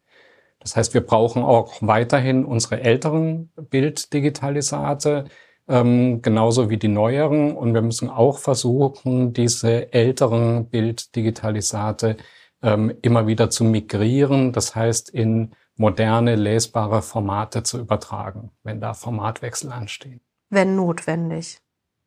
[0.60, 5.26] Das heißt, wir brauchen auch weiterhin unsere älteren Bilddigitalisate,
[5.72, 7.56] ähm, genauso wie die neueren.
[7.56, 12.18] Und wir müssen auch versuchen, diese älteren Bilddigitalisate
[12.62, 14.52] ähm, immer wieder zu migrieren.
[14.52, 20.22] Das heißt, in moderne, lesbare Formate zu übertragen, wenn da Formatwechsel anstehen.
[20.50, 21.60] Wenn notwendig.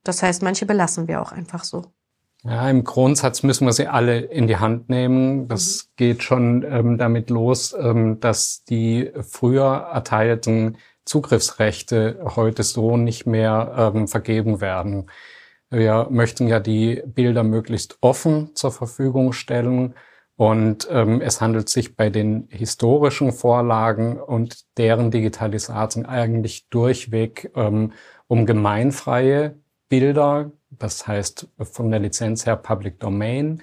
[0.05, 1.87] Das heißt, manche belassen wir auch einfach so.
[2.44, 5.48] Ja, im Grundsatz müssen wir sie alle in die Hand nehmen.
[5.48, 5.90] Das mhm.
[5.96, 13.92] geht schon ähm, damit los, ähm, dass die früher erteilten Zugriffsrechte heute so nicht mehr
[13.94, 15.10] ähm, vergeben werden.
[15.70, 19.94] Wir möchten ja die Bilder möglichst offen zur Verfügung stellen
[20.36, 27.92] und ähm, es handelt sich bei den historischen Vorlagen und deren Digitalisation eigentlich durchweg ähm,
[28.26, 29.56] um gemeinfreie
[29.88, 33.62] Bilder, das heißt von der Lizenz her Public Domain.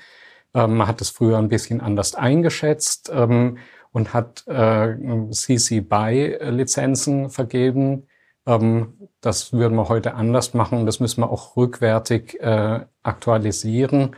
[0.54, 3.12] Ähm, man hat es früher ein bisschen anders eingeschätzt.
[3.14, 3.58] Ähm,
[3.92, 4.96] und hat äh,
[5.32, 8.08] CC BY Lizenzen vergeben.
[8.46, 10.86] Ähm, das würden wir heute anders machen.
[10.86, 14.16] Das müssen wir auch rückwärtig äh, aktualisieren.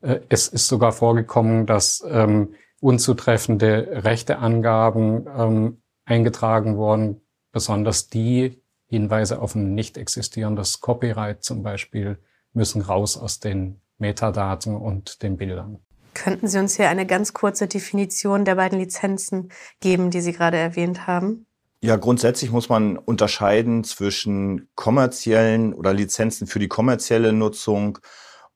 [0.00, 7.20] Äh, es ist sogar vorgekommen, dass ähm, unzutreffende Rechteangaben ähm, eingetragen wurden,
[7.52, 12.18] besonders die Hinweise auf ein nicht existierendes Copyright zum Beispiel
[12.52, 15.85] müssen raus aus den Metadaten und den Bildern.
[16.16, 19.50] Könnten Sie uns hier eine ganz kurze Definition der beiden Lizenzen
[19.80, 21.44] geben, die Sie gerade erwähnt haben?
[21.82, 27.98] Ja, grundsätzlich muss man unterscheiden zwischen kommerziellen oder Lizenzen für die kommerzielle Nutzung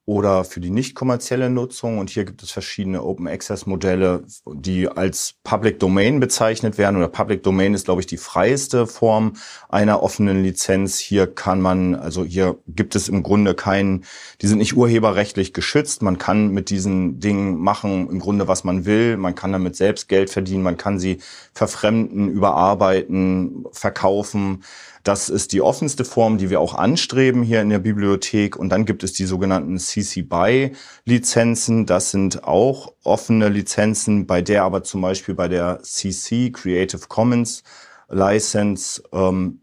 [0.06, 1.98] oder für die nicht kommerzielle Nutzung.
[1.98, 6.96] Und hier gibt es verschiedene Open Access Modelle, die als Public Domain bezeichnet werden.
[6.96, 9.34] Oder Public Domain ist, glaube ich, die freieste Form
[9.68, 10.98] einer offenen Lizenz.
[10.98, 14.04] Hier kann man, also hier gibt es im Grunde keinen,
[14.40, 16.02] die sind nicht urheberrechtlich geschützt.
[16.02, 19.16] Man kann mit diesen Dingen machen im Grunde, was man will.
[19.16, 20.62] Man kann damit selbst Geld verdienen.
[20.62, 21.18] Man kann sie
[21.52, 24.64] verfremden, überarbeiten, verkaufen.
[25.02, 28.56] Das ist die offenste Form, die wir auch anstreben hier in der Bibliothek.
[28.56, 30.72] Und dann gibt es die sogenannten CC BY
[31.04, 31.86] Lizenzen.
[31.86, 37.62] Das sind auch offene Lizenzen, bei der aber zum Beispiel bei der CC Creative Commons
[38.08, 39.60] License ähm,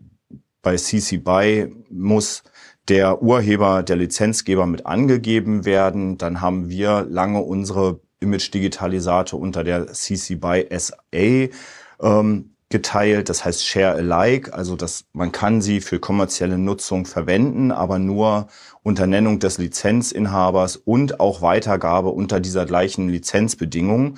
[0.61, 2.43] bei CC BY muss
[2.87, 6.17] der Urheber, der Lizenzgeber mit angegeben werden.
[6.17, 10.99] Dann haben wir lange unsere Image-Digitalisate unter der CC BY SA
[12.01, 17.71] ähm, geteilt, das heißt Share Alike, also dass man kann sie für kommerzielle Nutzung verwenden,
[17.71, 18.47] aber nur
[18.83, 24.17] unter Nennung des Lizenzinhabers und auch Weitergabe unter dieser gleichen Lizenzbedingung.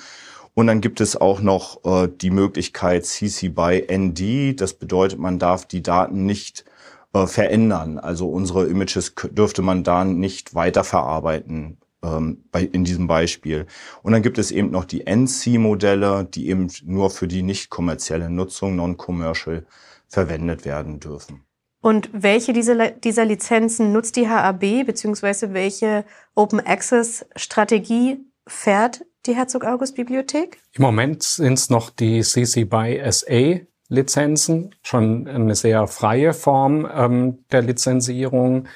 [0.56, 5.38] Und dann gibt es auch noch äh, die Möglichkeit CC by ND, das bedeutet, man
[5.40, 6.66] darf die Daten nicht
[7.14, 8.00] äh, verändern.
[8.00, 13.66] Also unsere Images dürfte man da nicht weiterverarbeiten ähm, bei, in diesem Beispiel.
[14.04, 18.30] Und dann gibt es eben noch die NC-Modelle, die eben nur für die nicht kommerzielle
[18.30, 19.66] Nutzung, non-commercial,
[20.08, 21.44] verwendet werden dürfen.
[21.82, 26.04] Und welche dieser, dieser Lizenzen nutzt die HAB, beziehungsweise welche
[26.36, 30.58] Open Access Strategie fährt die Herzog August Bibliothek?
[30.74, 33.60] Im Moment sind es noch die CC BY SA
[33.90, 38.68] Lizenzen, schon eine sehr freie Form ähm, der Lizenzierung.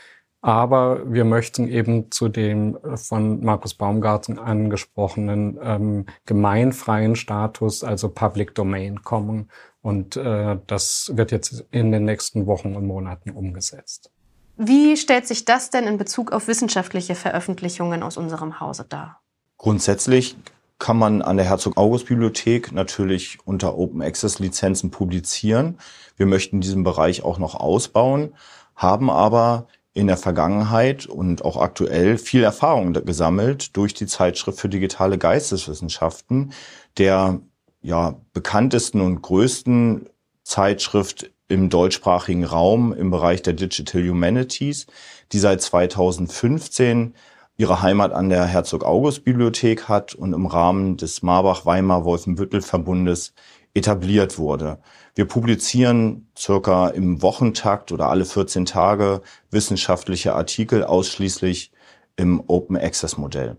[0.44, 8.10] Aber wir möchten eben zu dem äh, von Markus Baumgarten angesprochenen ähm, gemeinfreien Status, also
[8.10, 9.50] Public Domain, kommen.
[9.82, 14.12] Und äh, das wird jetzt in den nächsten Wochen und Monaten umgesetzt.
[14.58, 19.22] Wie stellt sich das denn in Bezug auf wissenschaftliche Veröffentlichungen aus unserem Hause dar?
[19.58, 20.36] Grundsätzlich
[20.78, 25.78] kann man an der Herzog-August-Bibliothek natürlich unter Open Access-Lizenzen publizieren.
[26.18, 28.36] Wir möchten diesen Bereich auch noch ausbauen,
[28.76, 34.70] haben aber in der Vergangenheit und auch aktuell viel Erfahrung gesammelt durch die Zeitschrift für
[34.70, 36.54] digitale Geisteswissenschaften,
[36.98, 37.40] der
[37.82, 40.10] ja bekanntesten und größten
[40.44, 44.88] Zeitschrift im deutschsprachigen Raum im Bereich der Digital Humanities,
[45.32, 47.14] die seit 2015
[47.56, 53.34] ihre Heimat an der Herzog-August-Bibliothek hat und im Rahmen des Marbach-Weimar-Wolfenbüttel-Verbundes
[53.74, 54.80] etabliert wurde.
[55.16, 61.72] Wir publizieren circa im Wochentakt oder alle 14 Tage wissenschaftliche Artikel ausschließlich
[62.16, 63.58] im Open Access Modell.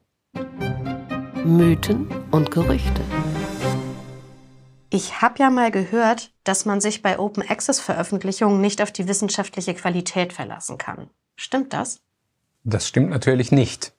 [1.44, 3.02] Mythen und Gerüchte.
[4.90, 9.08] Ich habe ja mal gehört, dass man sich bei Open Access Veröffentlichungen nicht auf die
[9.08, 11.10] wissenschaftliche Qualität verlassen kann.
[11.34, 12.00] Stimmt das?
[12.62, 13.93] Das stimmt natürlich nicht.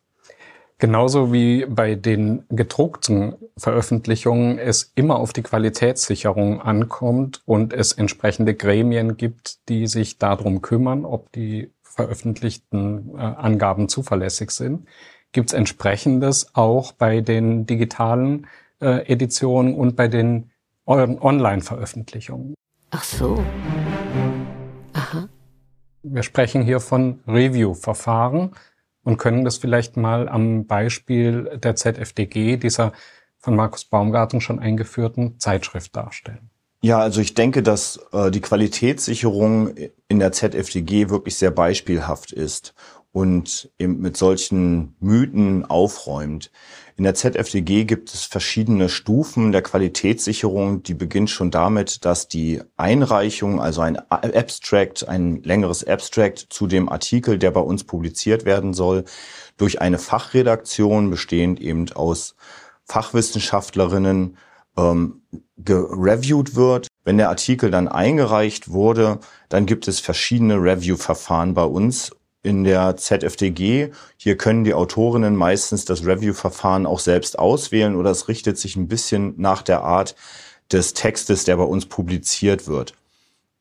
[0.77, 8.55] Genauso wie bei den gedruckten Veröffentlichungen es immer auf die Qualitätssicherung ankommt und es entsprechende
[8.55, 14.85] Gremien gibt, die sich darum kümmern, ob die veröffentlichten äh, Angaben zuverlässig sind,
[15.31, 18.47] gibt es entsprechendes auch bei den digitalen
[18.81, 20.51] äh, Editionen und bei den
[20.85, 22.53] Online-Veröffentlichungen.
[22.91, 23.43] Ach so.
[24.93, 25.29] Aha.
[26.03, 28.51] Wir sprechen hier von Review-Verfahren
[29.05, 32.91] und können das vielleicht mal am Beispiel der ZFDG, dieser
[33.37, 36.49] von Markus Baumgarten schon eingeführten Zeitschrift darstellen.
[36.81, 39.75] Ja, also ich denke, dass äh, die Qualitätssicherung
[40.07, 42.73] in der ZFDG wirklich sehr beispielhaft ist
[43.11, 46.51] und eben mit solchen Mythen aufräumt.
[46.97, 50.81] In der ZFDG gibt es verschiedene Stufen der Qualitätssicherung.
[50.81, 56.87] Die beginnt schon damit, dass die Einreichung, also ein Abstract, ein längeres Abstract zu dem
[56.87, 59.03] Artikel, der bei uns publiziert werden soll,
[59.57, 62.35] durch eine Fachredaktion bestehend eben aus
[62.85, 64.37] Fachwissenschaftlerinnen
[64.77, 65.21] ähm,
[65.57, 66.87] gereviewt wird.
[67.03, 72.11] Wenn der Artikel dann eingereicht wurde, dann gibt es verschiedene Review-Verfahren bei uns
[72.45, 73.89] in der ZFDG.
[74.15, 78.87] Hier können die Autorinnen meistens das Review-Verfahren auch selbst auswählen oder es richtet sich ein
[78.87, 80.15] bisschen nach der Art
[80.71, 82.93] des Textes, der bei uns publiziert wird.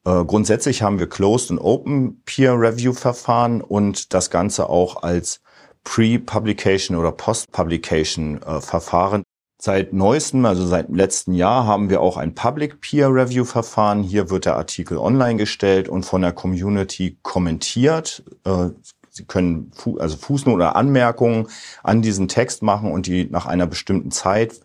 [0.04, 5.40] Äh, grundsätzlich haben wir Closed und Open Peer Review Verfahren und das Ganze auch als
[5.84, 9.23] Pre-Publication oder Post-Publication äh, Verfahren.
[9.64, 14.02] Seit neuestem, also seit letzten Jahr, haben wir auch ein Public Peer Review Verfahren.
[14.02, 18.24] Hier wird der Artikel online gestellt und von der Community kommentiert.
[18.44, 18.68] Äh,
[19.08, 21.46] Sie können also Fußnoten oder Anmerkungen
[21.82, 24.60] an diesen Text machen und die nach einer bestimmten Zeit,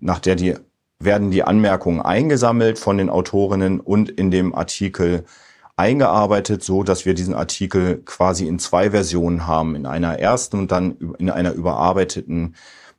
[0.00, 0.56] nach der die
[0.98, 5.24] werden die Anmerkungen eingesammelt von den Autorinnen und in dem Artikel
[5.76, 10.72] eingearbeitet, so dass wir diesen Artikel quasi in zwei Versionen haben, in einer ersten und
[10.72, 12.54] dann in einer überarbeiteten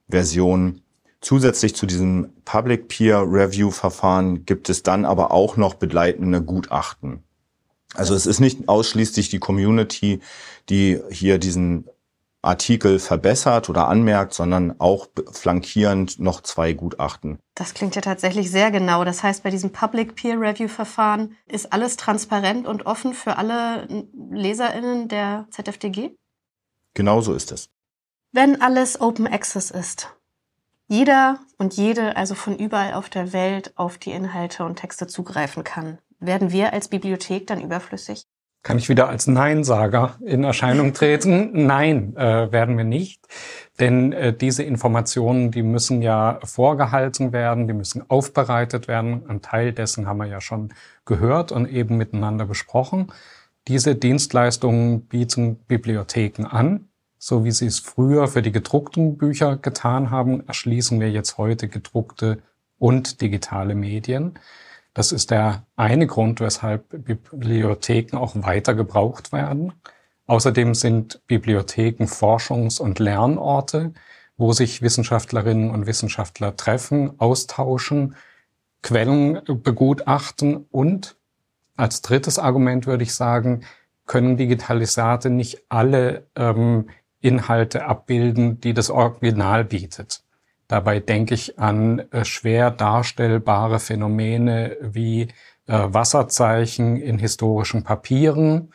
[0.09, 0.82] Version.
[1.23, 7.23] Zusätzlich zu diesem Public Peer Review Verfahren gibt es dann aber auch noch begleitende Gutachten.
[7.95, 10.19] Also es ist nicht ausschließlich die Community,
[10.67, 11.87] die hier diesen
[12.41, 17.39] Artikel verbessert oder anmerkt, sondern auch flankierend noch zwei Gutachten.
[17.55, 19.05] Das klingt ja tatsächlich sehr genau.
[19.05, 23.87] Das heißt, bei diesem Public Peer Review Verfahren ist alles transparent und offen für alle
[24.29, 26.11] Leserinnen der ZFDG?
[26.93, 27.69] Genau so ist es.
[28.33, 30.09] Wenn alles Open Access ist,
[30.87, 35.63] jeder und jede also von überall auf der Welt auf die Inhalte und Texte zugreifen
[35.63, 38.25] kann, werden wir als Bibliothek dann überflüssig?
[38.63, 41.65] Kann ich wieder als Neinsager in Erscheinung treten?
[41.65, 43.27] Nein, äh, werden wir nicht.
[43.79, 49.27] Denn äh, diese Informationen, die müssen ja vorgehalten werden, die müssen aufbereitet werden.
[49.27, 50.73] Ein Teil dessen haben wir ja schon
[51.05, 53.11] gehört und eben miteinander besprochen.
[53.67, 56.87] Diese Dienstleistungen bieten Bibliotheken an.
[57.25, 61.69] So wie sie es früher für die gedruckten Bücher getan haben, erschließen wir jetzt heute
[61.69, 62.43] gedruckte
[62.79, 64.33] und digitale Medien.
[64.93, 69.71] Das ist der eine Grund, weshalb Bibliotheken auch weiter gebraucht werden.
[70.27, 73.93] Außerdem sind Bibliotheken Forschungs- und Lernorte,
[74.35, 78.17] wo sich Wissenschaftlerinnen und Wissenschaftler treffen, austauschen,
[78.81, 81.15] Quellen begutachten und
[81.77, 83.61] als drittes Argument würde ich sagen,
[84.05, 86.89] können Digitalisate nicht alle ähm,
[87.23, 90.23] Inhalte abbilden, die das Original bietet.
[90.67, 95.23] Dabei denke ich an äh, schwer darstellbare Phänomene wie
[95.67, 98.73] äh, Wasserzeichen in historischen Papieren,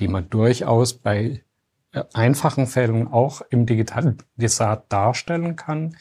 [0.00, 1.42] die man durchaus bei
[1.92, 5.96] äh, einfachen Fällen auch im Digitalisat darstellen kann.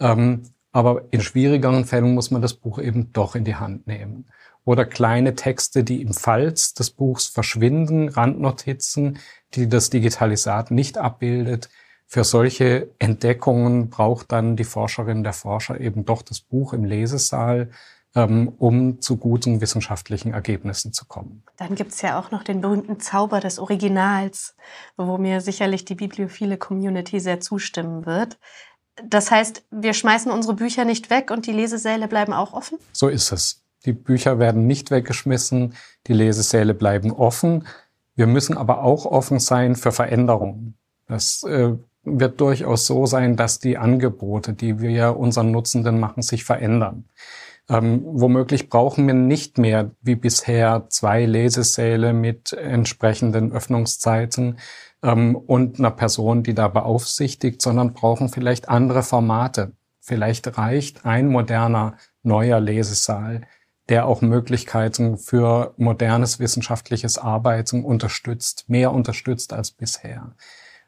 [0.00, 0.42] Ähm,
[0.72, 4.26] aber in schwierigeren Fällen muss man das Buch eben doch in die Hand nehmen.
[4.68, 9.18] Oder kleine Texte, die im Falz des Buchs verschwinden, Randnotizen,
[9.54, 11.70] die das Digitalisat nicht abbildet,
[12.06, 17.70] für solche Entdeckungen braucht dann die Forscherin, der Forscher eben doch das Buch im Lesesaal,
[18.14, 21.44] ähm, um zu guten wissenschaftlichen Ergebnissen zu kommen.
[21.56, 24.54] Dann gibt's ja auch noch den berühmten Zauber des Originals,
[24.98, 28.38] wo mir sicherlich die bibliophile Community sehr zustimmen wird.
[29.02, 32.76] Das heißt, wir schmeißen unsere Bücher nicht weg und die Lesesäle bleiben auch offen?
[32.92, 33.64] So ist es.
[33.84, 35.74] Die Bücher werden nicht weggeschmissen,
[36.06, 37.66] die Lesesäle bleiben offen.
[38.14, 40.76] Wir müssen aber auch offen sein für Veränderungen.
[41.06, 46.44] Das äh, wird durchaus so sein, dass die Angebote, die wir unseren Nutzenden machen, sich
[46.44, 47.04] verändern.
[47.70, 54.58] Ähm, womöglich brauchen wir nicht mehr wie bisher zwei Lesesäle mit entsprechenden Öffnungszeiten
[55.02, 59.72] ähm, und einer Person, die da beaufsichtigt, sondern brauchen vielleicht andere Formate.
[60.00, 63.42] Vielleicht reicht ein moderner neuer Lesesaal,
[63.88, 70.34] der auch Möglichkeiten für modernes wissenschaftliches Arbeiten unterstützt, mehr unterstützt als bisher.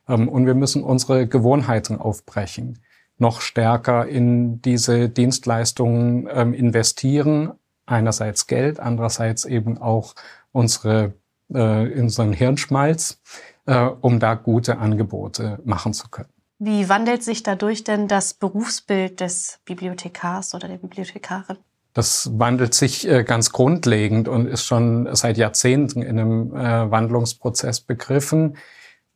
[0.09, 2.79] Ähm, und wir müssen unsere Gewohnheiten aufbrechen,
[3.19, 7.53] noch stärker in diese Dienstleistungen ähm, investieren.
[7.87, 10.15] Einerseits Geld, andererseits eben auch
[10.53, 11.15] unsere,
[11.53, 13.21] äh, unseren Hirnschmalz,
[13.67, 16.31] äh, um da gute Angebote machen zu können.
[16.59, 21.57] Wie wandelt sich dadurch denn das Berufsbild des Bibliothekars oder der Bibliothekarin?
[21.93, 27.81] Das wandelt sich äh, ganz grundlegend und ist schon seit Jahrzehnten in einem äh, Wandlungsprozess
[27.81, 28.57] begriffen.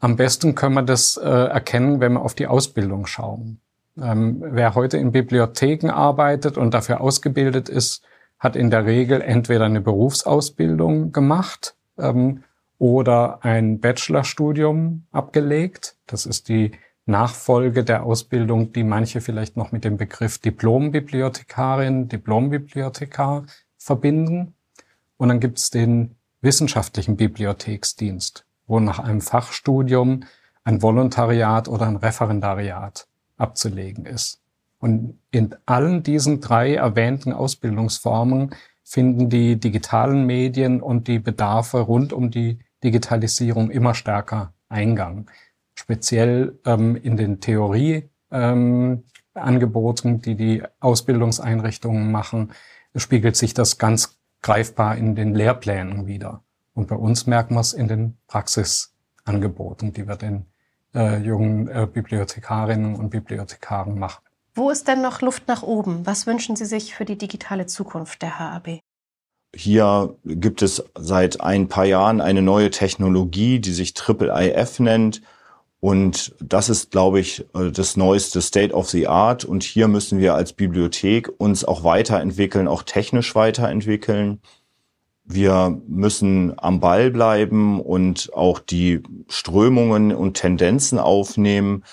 [0.01, 3.61] Am besten können wir das äh, erkennen, wenn wir auf die Ausbildung schauen.
[4.01, 8.03] Ähm, wer heute in Bibliotheken arbeitet und dafür ausgebildet ist,
[8.39, 12.43] hat in der Regel entweder eine Berufsausbildung gemacht ähm,
[12.79, 15.97] oder ein Bachelorstudium abgelegt.
[16.07, 16.72] Das ist die
[17.07, 23.44] Nachfolge der Ausbildung, die manche vielleicht noch mit dem Begriff Diplombibliothekarin, Diplombibliothekar
[23.76, 24.55] verbinden.
[25.16, 30.24] Und dann gibt es den wissenschaftlichen Bibliotheksdienst wo nach einem Fachstudium
[30.64, 34.40] ein Volontariat oder ein Referendariat abzulegen ist.
[34.78, 42.12] Und in allen diesen drei erwähnten Ausbildungsformen finden die digitalen Medien und die Bedarfe rund
[42.12, 45.30] um die Digitalisierung immer stärker Eingang.
[45.75, 52.53] Speziell ähm, in den Theorieangeboten, ähm, die die Ausbildungseinrichtungen machen,
[52.97, 56.43] spiegelt sich das ganz greifbar in den Lehrplänen wieder.
[56.75, 60.47] Und bei uns merken wir es in den Praxisangeboten, die wir den
[60.95, 64.22] äh, jungen äh, Bibliothekarinnen und Bibliothekaren machen.
[64.55, 66.07] Wo ist denn noch Luft nach oben?
[66.07, 68.81] Was wünschen Sie sich für die digitale Zukunft der HAB?
[69.55, 75.22] Hier gibt es seit ein paar Jahren eine neue Technologie, die sich Triple IF nennt.
[75.85, 79.45] Und das ist, glaube ich, äh, das neueste State of the Art.
[79.45, 84.41] Und hier müssen wir als Bibliothek uns auch weiterentwickeln, auch technisch weiterentwickeln.
[85.26, 91.85] Wir müssen am Ball bleiben und auch die Strömungen und Tendenzen aufnehmen.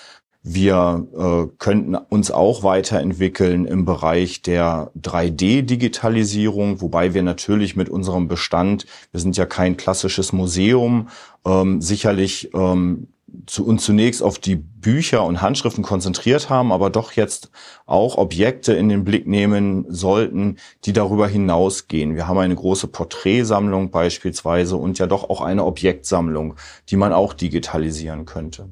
[0.42, 8.26] Wir äh, könnten uns auch weiterentwickeln im Bereich der 3D-Digitalisierung, wobei wir natürlich mit unserem
[8.26, 11.08] Bestand, wir sind ja kein klassisches Museum,
[11.44, 13.08] ähm, sicherlich ähm,
[13.46, 17.50] zu uns zunächst auf die Bücher und Handschriften konzentriert haben, aber doch jetzt
[17.86, 22.14] auch Objekte in den Blick nehmen sollten, die darüber hinausgehen.
[22.14, 26.54] Wir haben eine große Porträtsammlung beispielsweise und ja doch auch eine Objektsammlung,
[26.88, 28.70] die man auch digitalisieren könnte.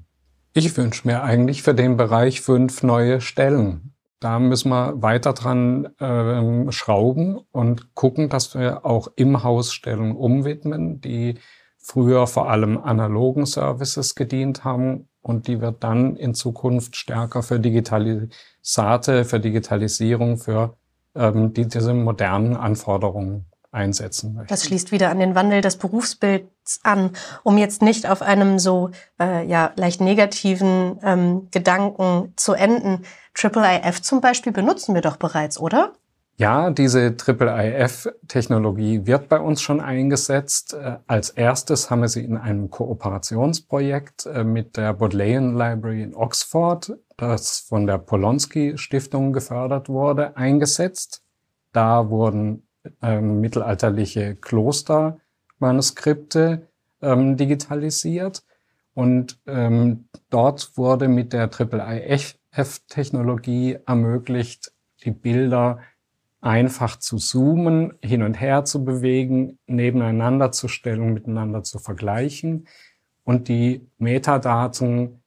[0.52, 3.94] Ich wünsche mir eigentlich für den Bereich fünf neue Stellen.
[4.18, 10.14] Da müssen wir weiter dran äh, schrauben und gucken, dass wir auch im Haus Stellen
[10.14, 11.36] umwidmen, die
[11.90, 17.58] früher vor allem analogen Services gedient haben und die wir dann in Zukunft stärker für
[17.58, 20.76] Digitalisate, für Digitalisierung, für
[21.16, 24.48] ähm, die, diese modernen Anforderungen einsetzen möchten.
[24.48, 27.10] Das schließt wieder an den Wandel des Berufsbilds an,
[27.42, 33.04] um jetzt nicht auf einem so äh, ja leicht negativen ähm, Gedanken zu enden.
[33.34, 35.92] Triple IF zum Beispiel benutzen wir doch bereits, oder?
[36.40, 40.72] Ja, diese Triple-IF-Technologie wird bei uns schon eingesetzt.
[40.72, 46.14] Äh, als erstes haben wir sie in einem Kooperationsprojekt äh, mit der Bodleian Library in
[46.14, 51.22] Oxford, das von der Polonsky Stiftung gefördert wurde, eingesetzt.
[51.74, 52.66] Da wurden
[53.02, 56.68] ähm, mittelalterliche Klostermanuskripte
[57.02, 58.44] ähm, digitalisiert
[58.94, 64.72] und ähm, dort wurde mit der Triple-IF-Technologie ermöglicht,
[65.04, 65.80] die Bilder
[66.40, 72.66] einfach zu zoomen, hin und her zu bewegen, nebeneinander zu stellen, miteinander zu vergleichen
[73.24, 75.22] und die Metadaten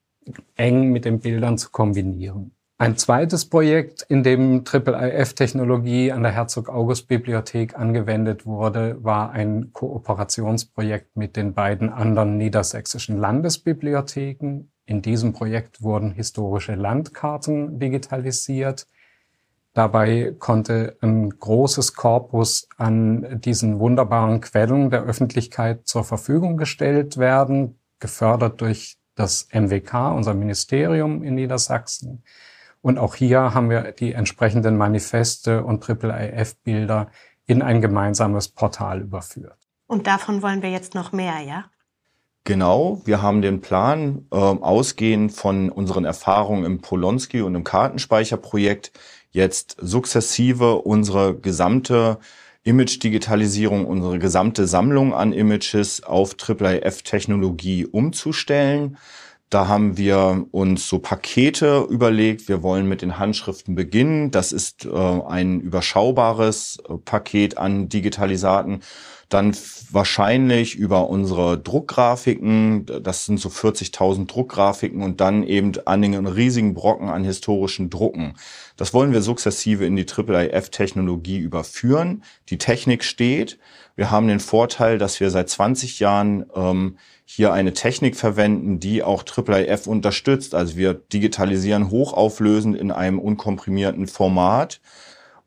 [0.56, 2.56] eng mit den Bildern zu kombinieren.
[2.80, 11.38] Ein zweites Projekt, in dem IIF-Technologie an der Herzog-August-Bibliothek angewendet wurde, war ein Kooperationsprojekt mit
[11.38, 14.72] den beiden anderen niedersächsischen Landesbibliotheken.
[14.86, 18.88] In diesem Projekt wurden historische Landkarten digitalisiert.
[19.74, 27.80] Dabei konnte ein großes Korpus an diesen wunderbaren Quellen der Öffentlichkeit zur Verfügung gestellt werden,
[28.00, 32.24] gefördert durch das MWK, unser Ministerium in Niedersachsen.
[32.82, 37.10] Und auch hier haben wir die entsprechenden Manifeste und IIF-Bilder
[37.46, 39.58] in ein gemeinsames Portal überführt.
[39.88, 41.66] Und davon wollen wir jetzt noch mehr, ja?
[42.46, 48.92] Genau, wir haben den Plan, äh, ausgehend von unseren Erfahrungen im Polonsky und im Kartenspeicherprojekt,
[49.34, 52.20] jetzt sukzessive unsere gesamte
[52.64, 58.98] Image-Digitalisierung, unsere gesamte Sammlung an Images auf IIF-Technologie umzustellen.
[59.50, 62.48] Da haben wir uns so Pakete überlegt.
[62.48, 64.32] Wir wollen mit den Handschriften beginnen.
[64.32, 68.80] Das ist äh, ein überschaubares äh, Paket an Digitalisaten.
[69.34, 69.56] Dann
[69.90, 72.86] wahrscheinlich über unsere Druckgrafiken.
[73.02, 78.36] Das sind so 40.000 Druckgrafiken und dann eben an den riesigen Brocken an historischen Drucken.
[78.78, 82.24] Das wollen wir sukzessive in die IIIF-Technologie überführen.
[82.50, 83.58] Die Technik steht.
[83.96, 89.02] Wir haben den Vorteil, dass wir seit 20 Jahren ähm, hier eine Technik verwenden, die
[89.02, 90.54] auch IIIF unterstützt.
[90.54, 94.80] Also wir digitalisieren hochauflösend in einem unkomprimierten Format,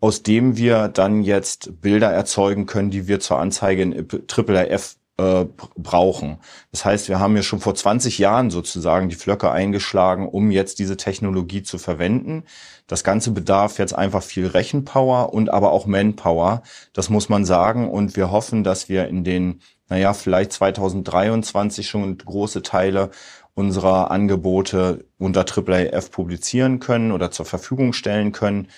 [0.01, 5.47] aus dem wir dann jetzt Bilder erzeugen können, die wir zur Anzeige in IIIF äh,
[5.76, 6.38] brauchen.
[6.72, 10.78] Das heißt, wir haben ja schon vor 20 Jahren sozusagen die Flöcke eingeschlagen, um jetzt
[10.78, 12.44] diese Technologie zu verwenden.
[12.86, 16.62] Das Ganze bedarf jetzt einfach viel Rechenpower und aber auch Manpower.
[16.92, 17.88] Das muss man sagen.
[17.88, 23.11] Und wir hoffen, dass wir in den, naja, vielleicht 2023 schon große Teile
[23.55, 28.68] unserer Angebote unter AAAF publizieren können oder zur Verfügung stellen können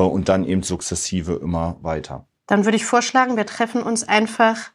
[0.00, 2.26] und dann eben sukzessive immer weiter.
[2.46, 4.70] Dann würde ich vorschlagen, wir treffen uns einfach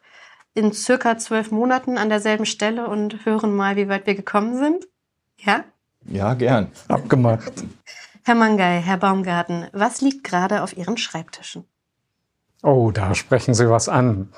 [0.54, 4.86] in circa zwölf Monaten an derselben Stelle und hören mal, wie weit wir gekommen sind?
[5.38, 5.64] Ja?
[6.04, 6.68] Ja, gern.
[6.88, 7.64] Abgemacht.
[8.24, 11.64] Herr Mangay, Herr Baumgarten, was liegt gerade auf Ihren Schreibtischen?
[12.62, 14.28] Oh, da sprechen Sie was an.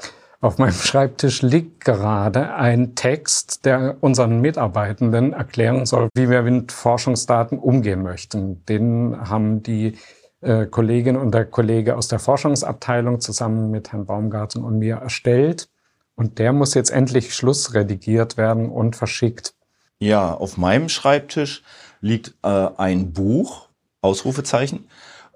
[0.40, 6.70] Auf meinem Schreibtisch liegt gerade ein Text, der unseren Mitarbeitenden erklären soll, wie wir mit
[6.70, 8.64] Forschungsdaten umgehen möchten.
[8.66, 9.96] Den haben die
[10.44, 15.68] äh, Kollegin und der Kollege aus der Forschungsabteilung zusammen mit Herrn Baumgarten und mir erstellt.
[16.14, 19.54] Und der muss jetzt endlich schlussredigiert werden und verschickt.
[19.98, 21.62] Ja, auf meinem Schreibtisch
[22.00, 23.68] liegt äh, ein Buch,
[24.00, 24.86] Ausrufezeichen,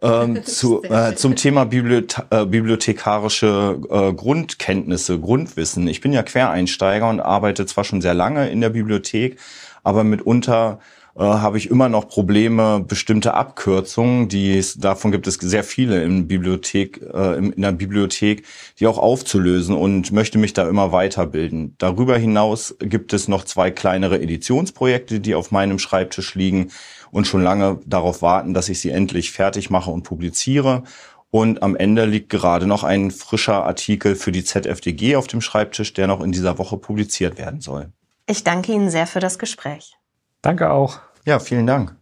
[0.03, 5.89] ähm, zu, äh, zum Thema Bibliothe äh, bibliothekarische äh, Grundkenntnisse, Grundwissen.
[5.89, 9.39] Ich bin ja Quereinsteiger und arbeite zwar schon sehr lange in der Bibliothek,
[9.83, 10.79] aber mitunter
[11.19, 16.03] äh, habe ich immer noch Probleme, bestimmte Abkürzungen, die es, davon gibt es sehr viele
[16.05, 18.45] in Bibliothek, äh, in der Bibliothek,
[18.79, 21.75] die auch aufzulösen und möchte mich da immer weiterbilden.
[21.79, 26.71] Darüber hinaus gibt es noch zwei kleinere Editionsprojekte, die auf meinem Schreibtisch liegen
[27.11, 30.85] und schon lange darauf warten, dass ich sie endlich fertig mache und publiziere.
[31.31, 35.93] Und am Ende liegt gerade noch ein frischer Artikel für die ZFDG auf dem Schreibtisch,
[35.93, 37.91] der noch in dieser Woche publiziert werden soll.
[38.27, 39.99] Ich danke Ihnen sehr für das Gespräch.
[40.43, 41.01] Danke auch.
[41.25, 41.95] Ja, vielen Dank.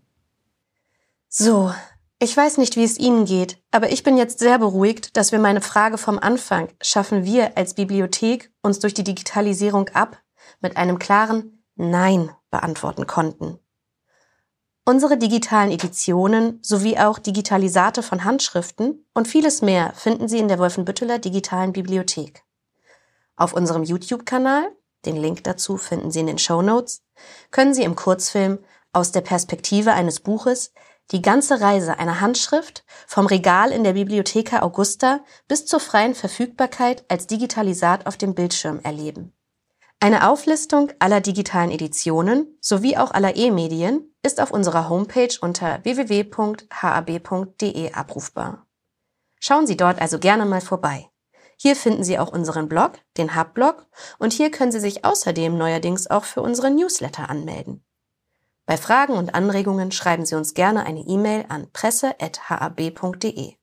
[1.28, 1.72] So,
[2.18, 5.38] ich weiß nicht, wie es Ihnen geht, aber ich bin jetzt sehr beruhigt, dass wir
[5.38, 10.18] meine Frage vom Anfang, schaffen wir als Bibliothek uns durch die Digitalisierung ab,
[10.60, 13.58] mit einem klaren Nein beantworten konnten.
[14.86, 20.58] Unsere digitalen Editionen sowie auch Digitalisate von Handschriften und vieles mehr finden Sie in der
[20.58, 22.44] Wolfenbütteler Digitalen Bibliothek.
[23.34, 24.70] Auf unserem YouTube-Kanal,
[25.04, 27.02] den Link dazu finden Sie in den Show Notes,
[27.50, 28.60] können Sie im Kurzfilm
[28.96, 30.72] aus der Perspektive eines Buches
[31.12, 37.04] die ganze Reise einer Handschrift vom Regal in der Bibliotheca Augusta bis zur freien Verfügbarkeit
[37.08, 39.32] als Digitalisat auf dem Bildschirm erleben.
[40.00, 46.32] Eine Auflistung aller digitalen Editionen sowie auch aller E-Medien ist auf unserer Homepage unter www.hab.de
[47.92, 48.66] abrufbar.
[49.38, 51.08] Schauen Sie dort also gerne mal vorbei.
[51.56, 53.86] Hier finden Sie auch unseren Blog, den Hub-Blog,
[54.18, 57.85] und hier können Sie sich außerdem neuerdings auch für unsere Newsletter anmelden.
[58.66, 63.54] Bei Fragen und Anregungen schreiben Sie uns gerne eine E-Mail an presse.hab.de.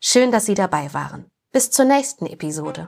[0.00, 1.30] Schön, dass Sie dabei waren.
[1.52, 2.86] Bis zur nächsten Episode.